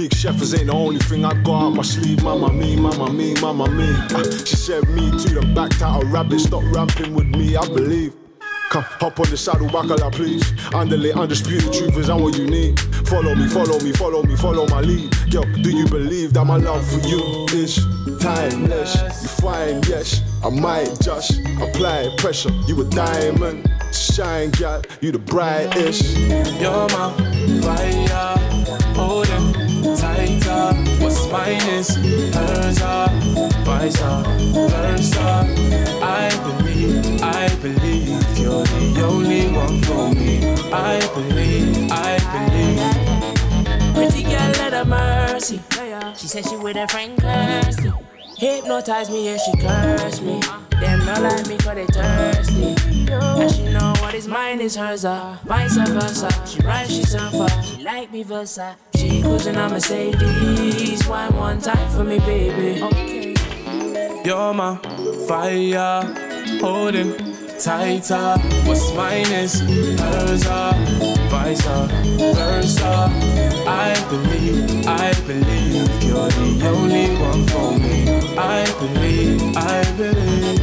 [0.00, 2.22] Big chefers ain't the only thing I got up my sleeve.
[2.22, 3.84] Mama me, mama me, mama me.
[4.12, 6.40] Ah, she said me to them backed out a rabbit.
[6.40, 8.14] Stop ramping with me, I believe.
[8.70, 10.54] Come, hop on the saddle, bacala, please.
[10.72, 12.80] Underlay, undisputed truth is I'm what you need.
[13.08, 15.14] Follow me, follow me, follow me, follow my lead.
[15.30, 17.20] Girl, do you believe that my love for you
[17.52, 17.84] is
[18.22, 18.94] timeless?
[19.20, 20.22] You fine, yes.
[20.42, 22.52] I might just apply pressure.
[22.66, 24.80] You a diamond, shine, girl.
[25.02, 26.16] You the brightest.
[26.58, 27.12] You're my
[27.60, 28.38] fire,
[28.94, 29.59] holding
[31.30, 31.96] mine is
[32.34, 33.08] uh,
[33.64, 35.46] vice versa.
[36.02, 40.44] I believe, I believe you're the only one for me.
[40.72, 43.94] I believe, I believe.
[43.94, 45.60] Pretty girl, let her mercy.
[46.16, 48.09] She said she with her friend Kirsty.
[48.40, 50.40] Hypnotize me and she curse me.
[50.80, 52.74] Them not like me cause they thirsty.
[53.12, 56.30] And she know what is mine is hers, uh, vice versa.
[56.46, 57.50] She right, she surfer.
[57.62, 58.78] She like me versa.
[58.96, 61.06] She cruising on Mercedes.
[61.06, 62.82] Wine one time for me, baby.
[62.82, 63.34] Okay.
[64.24, 64.76] You're my
[65.28, 66.02] fire,
[66.62, 67.12] holding
[67.58, 68.36] tighter.
[68.64, 69.60] What's mine is
[70.00, 70.72] hers, uh,
[71.28, 71.60] vice
[72.16, 73.10] versa.
[73.68, 77.99] I believe, I believe you're the only one for me.
[78.38, 80.60] I believe, I believe.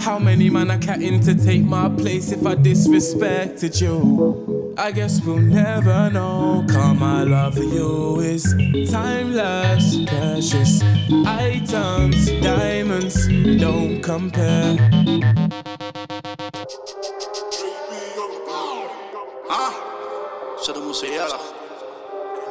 [0.00, 4.74] How many man are catting to take my place if I disrespected you?
[4.78, 6.64] I guess we'll never know.
[6.68, 8.44] Cause my love for you is
[8.90, 10.82] timeless, precious
[11.26, 13.26] items, diamonds
[13.60, 14.76] don't compare.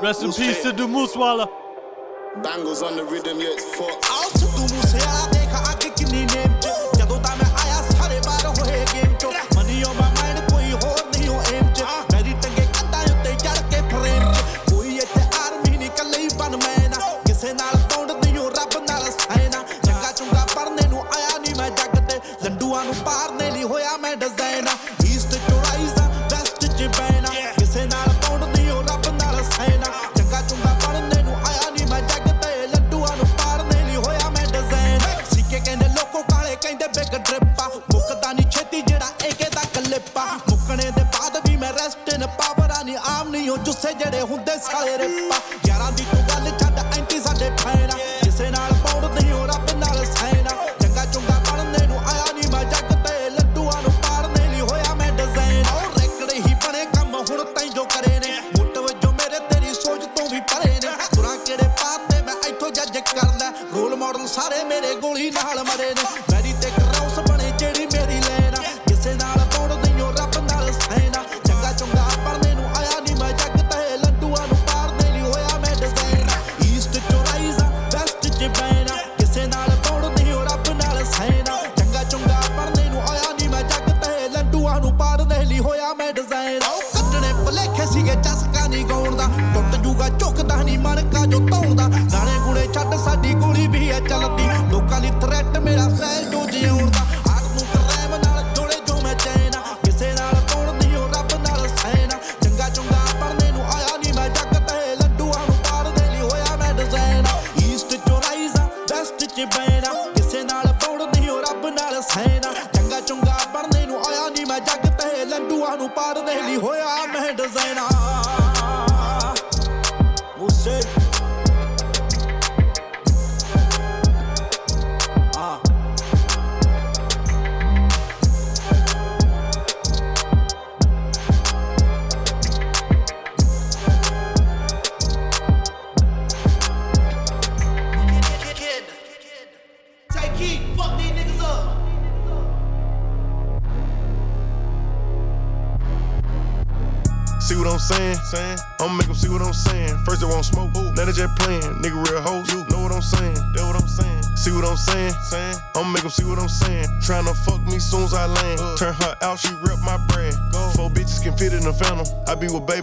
[0.02, 1.49] Rest in peace to the Moosewala.
[2.44, 4.86] Banglez on the rhythm, yeah, it's fucked.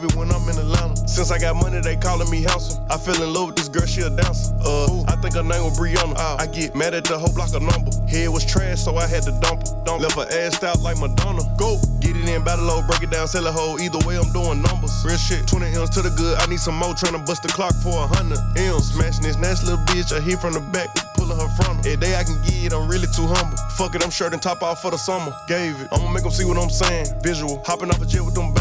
[0.05, 0.97] Baby when I'm in Atlanta.
[1.09, 2.85] Since I got money, they calling me handsome.
[2.90, 4.55] I fell in love with this girl, she a dancer.
[4.64, 6.16] Uh, I think her name was Brianna.
[6.40, 7.90] I get mad at the whole block of number.
[8.09, 9.74] Head was trash, so I had to dump her.
[9.85, 10.02] Dump.
[10.02, 11.43] Left her ass out like Madonna.
[11.56, 13.78] Go, get it in, battle low, break it down, sell a hoe.
[13.78, 14.93] Either way, I'm doing numbers.
[15.05, 16.39] Real shit, 20 M's to the good.
[16.39, 18.94] I need some more, trying to bust the clock for a hundred M's.
[18.94, 21.81] Smashing this nasty little bitch, I hit from the back, pulling her from her.
[21.85, 23.56] Every day I can get it, I'm really too humble.
[23.76, 25.35] Fuck it, I'm shirt and top off for the summer.
[25.47, 27.06] Gave it, I'ma make them see what I'm saying.
[27.22, 28.53] Visual, hopping off a jet with them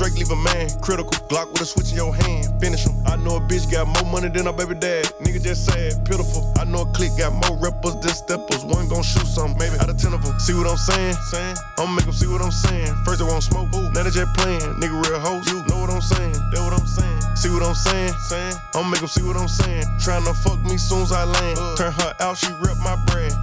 [0.00, 1.12] Drake, leave a man, critical.
[1.28, 2.96] Glock with a switch in your hand, finish him.
[3.04, 5.04] I know a bitch got more money than her baby dad.
[5.20, 6.50] Nigga just sad, pitiful.
[6.56, 8.64] I know a clique got more rappers than steppers.
[8.64, 10.40] One gon' shoot something, maybe out of ten of them.
[10.40, 11.12] See what I'm saying?
[11.28, 11.56] saying?
[11.76, 12.96] I'ma make them see what I'm saying.
[13.04, 14.64] First they won't smoke, now they just playing.
[14.80, 16.32] Nigga real hoes, you know what I'm saying?
[16.32, 17.20] That what I'm saying.
[17.36, 18.14] See what I'm saying?
[18.28, 18.54] saying?
[18.72, 19.84] I'ma make them see what I'm saying.
[20.00, 21.58] Trying to fuck me soon as I land.
[21.60, 21.76] Uh.
[21.76, 23.36] Turn her out, she rep my brand.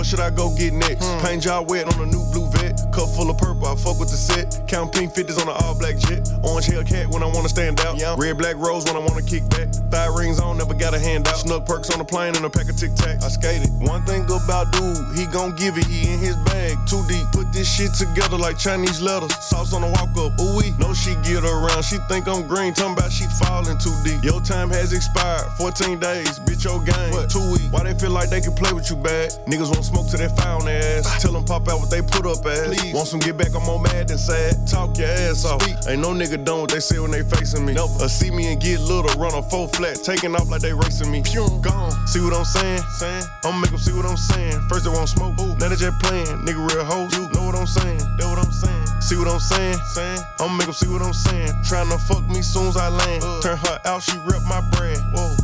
[0.00, 1.04] What should I go get next?
[1.04, 1.20] Hmm.
[1.20, 2.72] Paint job wet on a new blue vet.
[2.90, 4.48] Cup full of purple, I fuck with the set.
[4.66, 6.24] Count pink 50s on an all black jet.
[6.40, 8.00] Orange Hellcat when I wanna stand out.
[8.16, 9.68] Red black rose when I wanna kick back.
[9.92, 11.36] Thigh rings on, never got a hand out.
[11.36, 13.22] Snuck perks on the plane and a pack of Tic Tacs.
[13.22, 13.68] I skated.
[13.76, 15.84] One thing about dude, he gon' give it.
[15.84, 17.28] He in his bag, too deep.
[17.36, 19.36] Put this shit together like Chinese letters.
[19.44, 20.72] Sauce on the walk up, ooh wee.
[20.80, 21.84] No, she get around.
[21.84, 24.24] She think I'm green, talking about she falling too deep.
[24.24, 26.40] Your time has expired, 14 days.
[26.40, 27.28] Bitch, your game, what?
[27.28, 27.68] two weeks.
[27.68, 29.36] Why they feel like they can play with you bad?
[29.44, 31.20] Niggas want smoke till they found ass.
[31.22, 32.66] Tell them pop out what they put up as.
[32.70, 32.94] Please.
[32.94, 34.66] Want some get back, I'm more mad than sad.
[34.66, 35.62] Talk your ass off.
[35.88, 37.74] Ain't no nigga done what they say when they facing me.
[37.74, 38.04] Never.
[38.04, 41.10] Uh, see me and get little, run a full flat, taking off like they racing
[41.10, 41.22] me.
[41.22, 41.90] Pew, gone.
[42.06, 42.82] See what I'm saying?
[42.98, 43.24] saying?
[43.44, 44.58] I'ma make them see what I'm saying.
[44.68, 46.26] First they won't smoke, now they just playing.
[46.46, 47.98] Nigga real hoes, you know what I'm saying?
[48.18, 48.86] That what I'm saying.
[49.00, 49.78] See what I'm saying?
[49.94, 51.52] Saying I'ma make 'em see what I'm saying.
[51.66, 53.22] Tryna fuck me soon as I land.
[53.42, 55.00] Turn her out, she rep my brand.
[55.14, 55.39] Whoa.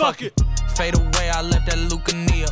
[0.00, 0.32] Fuck it.
[0.76, 2.48] Fade away, I left that Lucania.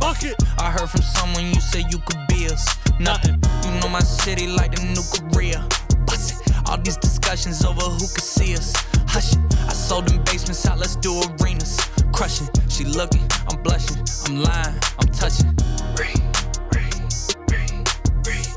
[0.00, 0.34] Bucket.
[0.58, 2.66] I heard from someone you said you could be us.
[2.98, 3.38] Nothing.
[3.64, 5.64] You know my city like the new Korea.
[6.06, 6.52] Bust it.
[6.68, 8.74] All these discussions over who could see us.
[9.06, 9.38] Hush it.
[9.68, 11.78] I sold them basements out, let's do arenas.
[12.12, 12.48] Crushing.
[12.68, 14.02] She looking, I'm blushing.
[14.26, 15.54] I'm lying, I'm touching.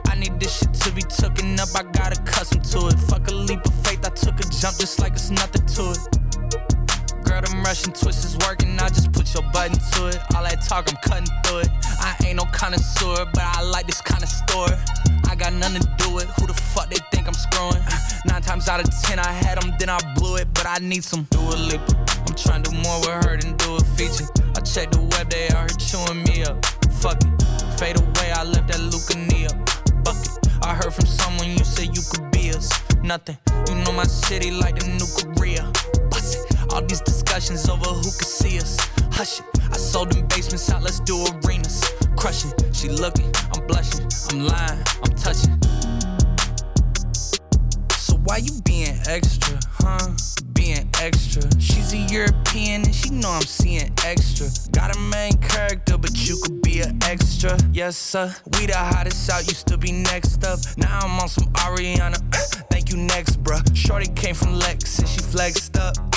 [0.07, 2.99] I need this shit to be taken up, I got accustomed to it.
[3.01, 6.20] Fuck a leap of faith, I took a jump just like it's nothing to it.
[7.41, 10.19] Girl, them Russian twists is working, I just put your button to it.
[10.35, 11.69] All that talk, I'm cutting through it.
[11.99, 14.77] I ain't no connoisseur, but I like this kind of story.
[15.27, 17.81] I got nothing to do with who the fuck they think I'm screwing.
[18.26, 21.03] Nine times out of ten, I had them, then I blew it, but I need
[21.03, 21.95] some Dua Lipa.
[22.27, 24.30] I'm trying to do more with her than do a feature.
[24.55, 26.63] I check the web, they here chewing me up.
[27.01, 27.80] Fuck it.
[27.80, 29.49] Fade away, I left that Lucania.
[30.03, 30.30] Bucket.
[30.63, 32.69] I heard from someone you said you could be us.
[33.01, 33.38] Nothing.
[33.68, 35.63] You know my city like the new Korea.
[36.11, 36.50] Bust it.
[36.73, 38.77] All these discussions over who could see us.
[39.11, 39.45] Hush it.
[39.72, 41.84] I sold them basements out, let's do arenas.
[42.15, 42.52] Crushing.
[42.72, 44.07] She looking, I'm blushing.
[44.30, 45.60] I'm lying, I'm touching.
[47.98, 50.15] So why you being extra, huh?
[50.53, 51.41] Being extra.
[51.60, 54.48] She's a European and she know I'm seeing extra.
[54.72, 57.57] Got a main character, but you could be an extra.
[57.73, 58.34] Yes, sir.
[58.57, 60.60] We the hottest out, used to be next up.
[60.77, 62.18] Now I'm on some Ariana.
[62.72, 63.64] Thank you, next, bruh.
[63.76, 66.10] Shorty came from Lex and she flexed up.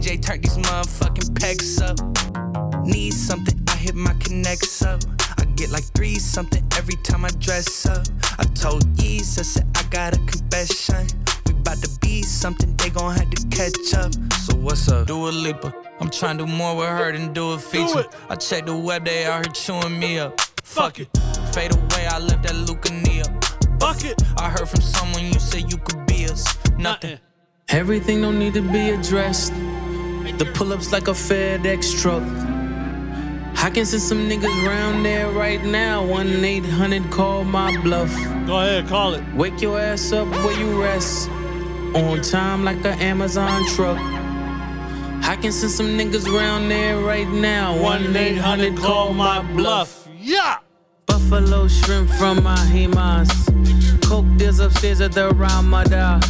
[0.00, 2.86] EJ turned these motherfucking pecs up.
[2.86, 5.02] Need something, I hit my connects up.
[5.36, 8.06] I get like three something every time I dress up.
[8.38, 11.06] I told Yeez, I said I got a confession.
[11.46, 14.14] We bout to be something, they gon' have to catch up.
[14.40, 15.06] So what's up?
[15.06, 15.70] Do a leaper.
[16.00, 18.06] I'm trying to do more with her than do a feature.
[18.30, 20.40] I check the web, they out here chewing me up.
[20.64, 21.08] Fuck it.
[21.52, 23.28] Fade away, I left that Lucania.
[23.78, 24.18] Bucket.
[24.38, 26.56] I heard from someone you said you could be us.
[26.78, 27.18] Nothing.
[27.68, 29.52] Everything don't need to be addressed.
[30.38, 32.22] The pull-ups like a FedEx truck.
[33.62, 36.02] I can send some niggas round there right now.
[36.04, 38.10] 1 800 call my bluff.
[38.46, 39.22] Go ahead, call it.
[39.34, 41.28] Wake your ass up where you rest.
[41.94, 43.98] On time like an Amazon truck.
[45.22, 47.78] I can send some niggas round there right now.
[47.80, 50.08] 1 800 call my bluff.
[50.18, 50.58] Yeah!
[51.06, 53.30] Buffalo shrimp from my Mahimas.
[54.02, 56.20] Coke deals upstairs at the Ramada.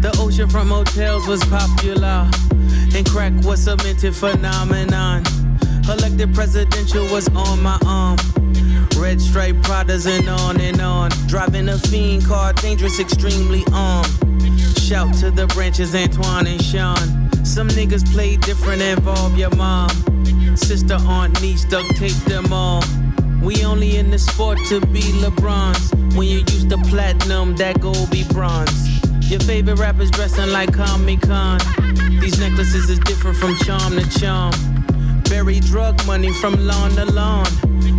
[0.00, 2.30] The ocean from hotels was popular.
[2.94, 5.24] And crack was a minted phenomenon.
[5.88, 8.16] Elected presidential was on my arm.
[8.96, 11.10] Red stripe Pradas and on and on.
[11.26, 14.08] Driving a fiend car, dangerous, extremely armed.
[14.78, 17.28] Shout to the branches, Antoine and Sean.
[17.44, 19.90] Some niggas play different, involve your mom.
[20.56, 22.84] Sister, aunt, niece, duct tape them all.
[23.42, 25.92] We only in the sport to be LeBron's.
[26.16, 29.07] When you use the platinum, that gold be bronze.
[29.28, 31.60] Your favorite rappers dressing like Comic Con.
[32.18, 34.54] These necklaces is different from charm to charm.
[35.28, 37.46] Bury drug money from lawn to lawn.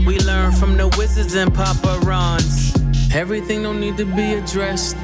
[0.07, 2.73] We learn from the wizards and Papa Rons.
[3.13, 4.97] Everything don't need to be addressed.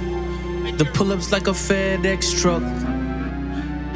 [0.80, 2.64] The pull-ups like a FedEx truck.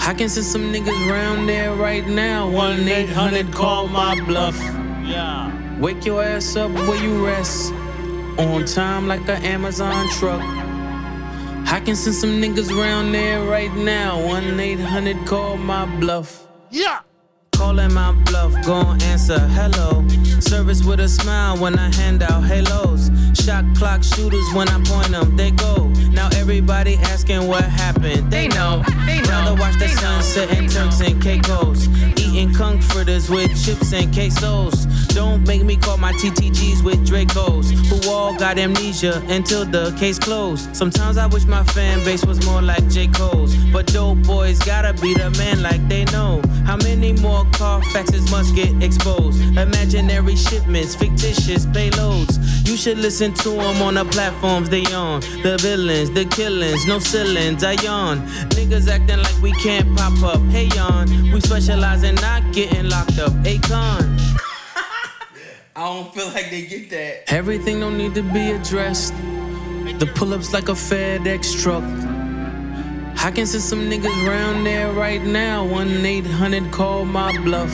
[0.07, 2.47] I can send some niggas round there right now.
[2.47, 4.55] 1 800 call my bluff.
[5.03, 5.51] Yeah.
[5.79, 7.73] Wake your ass up where you rest.
[8.37, 10.68] On time like an Amazon truck.
[11.67, 14.19] I can send some niggas round there right now.
[14.25, 16.47] 1 800 call my bluff.
[16.71, 16.99] Yeah.
[17.51, 20.07] Calling my bluff, gon' answer hello.
[20.39, 23.11] Service with a smile when I hand out halos.
[23.33, 25.87] Shot clock shooters when I point them, they go.
[26.11, 28.31] Now everybody asking what happened.
[28.31, 29.29] They know, they know.
[29.29, 31.87] Rather watch the sunset and turks and Caicos.
[32.17, 34.87] Eating comforters with chips and quesos.
[35.09, 40.19] Don't make me call my TTGs with Dracos, who all got amnesia until the case
[40.19, 40.75] closed.
[40.75, 43.07] Sometimes I wish my fan base was more like J.
[43.07, 46.41] Cole's, but dope boys gotta be the man like they know.
[46.65, 49.41] How many more Carfaxes must get exposed?
[49.57, 52.37] Imaginary shipments, fictitious payloads.
[52.67, 55.21] You should listen to them on the platforms they on.
[55.41, 58.19] The villains, the killings, no ceilings, I yawn.
[58.49, 60.41] Niggas acting like we can't pop up.
[60.51, 61.07] Hey, yawn.
[61.31, 63.31] We specialize in not getting locked up.
[63.43, 64.28] Akon.
[65.79, 67.31] I don't feel like they get that.
[67.31, 69.13] Everything don't need to be addressed.
[69.99, 71.85] The pull-ups like a FedEx truck.
[73.23, 75.65] I can send some niggas round there right now.
[75.65, 77.73] 1 800 call my bluff.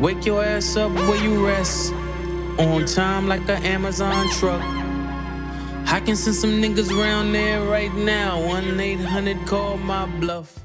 [0.00, 1.92] Wake your ass up where you rest.
[2.58, 4.60] On time like an Amazon truck.
[5.86, 8.44] I can send some niggas round there right now.
[8.44, 10.58] 1 800 call my bluff.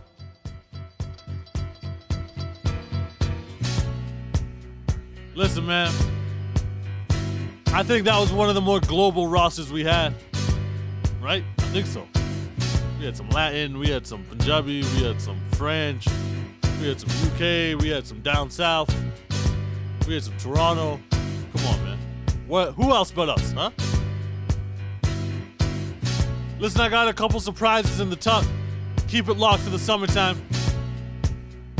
[5.38, 5.94] Listen, man.
[7.68, 10.16] I think that was one of the more global rosters we had.
[11.22, 11.44] Right?
[11.60, 12.08] I think so.
[12.98, 16.08] We had some Latin, we had some Punjabi, we had some French,
[16.82, 18.92] we had some UK, we had some down south,
[20.08, 21.00] we had some Toronto.
[21.12, 22.00] Come on, man.
[22.48, 22.74] What?
[22.74, 23.70] Who else but us, huh?
[26.58, 28.44] Listen, I got a couple surprises in the tuck.
[29.08, 30.42] Keep it locked for the summertime.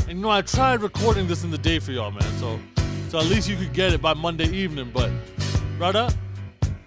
[0.06, 2.22] And you know, I tried recording this in the day for y'all, man.
[2.38, 2.60] So,
[3.08, 4.90] so at least you could get it by Monday evening.
[4.92, 5.10] But,
[5.78, 6.12] right up,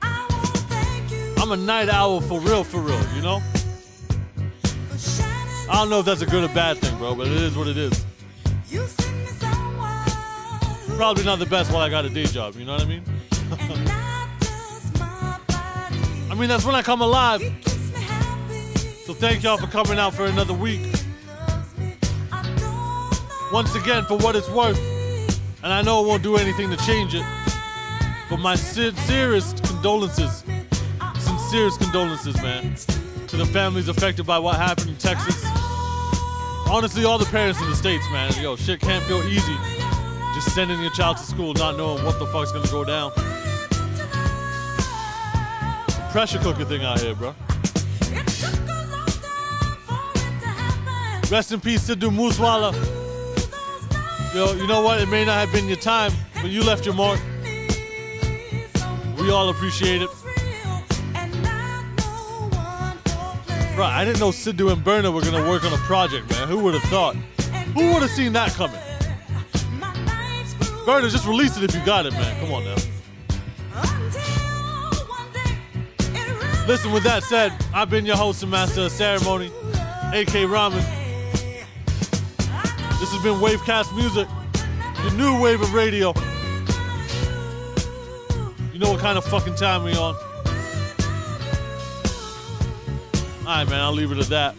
[0.02, 3.02] I'm a night owl for real, for real.
[3.15, 3.41] You know.
[5.69, 7.68] I don't know if that's a good or bad thing, bro, but it is what
[7.68, 8.06] it is.
[10.98, 12.56] Probably not the best while I got a day job.
[12.56, 13.03] You know what I mean?
[16.30, 17.41] I mean, that's when I come alive.
[19.06, 20.81] So thank y'all for coming out for another week.
[23.52, 24.80] Once again, for what it's worth,
[25.64, 27.26] and I know it won't do anything to change it,
[28.30, 30.44] but my sincerest condolences,
[31.20, 32.76] sincerest condolences, man,
[33.28, 35.44] to the families affected by what happened in Texas.
[36.70, 39.56] Honestly, all the parents in the States, man, yo, shit can't feel easy.
[40.34, 43.12] Just sending your child to school not knowing what the fuck's gonna go down.
[46.12, 47.36] Pressure cooker thing out here, bro.
[51.30, 53.01] Rest in peace, Sidhu Moosewala.
[54.34, 55.02] Yo, you know what?
[55.02, 57.20] It may not have been your time, but you left your mark.
[59.20, 60.10] We all appreciate it.
[63.76, 66.48] Bro, I didn't know Sidhu and Burna were gonna work on a project, man.
[66.48, 67.16] Who would have thought?
[67.76, 68.80] Who would have seen that coming?
[70.86, 72.40] Burna, just release it if you got it, man.
[72.40, 72.76] Come on now.
[76.68, 79.52] Listen, with that said, I've been your host and master of ceremony,
[80.14, 81.01] AK Rahman.
[83.01, 84.28] This has been Wavecast Music,
[85.05, 86.12] the new wave of radio.
[88.73, 90.15] You know what kind of fucking time we on.
[93.47, 94.55] Alright, man, I'll leave it at that.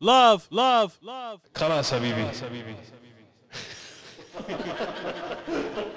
[0.00, 1.40] Love, love, love.
[1.54, 2.26] خلاص حبيبي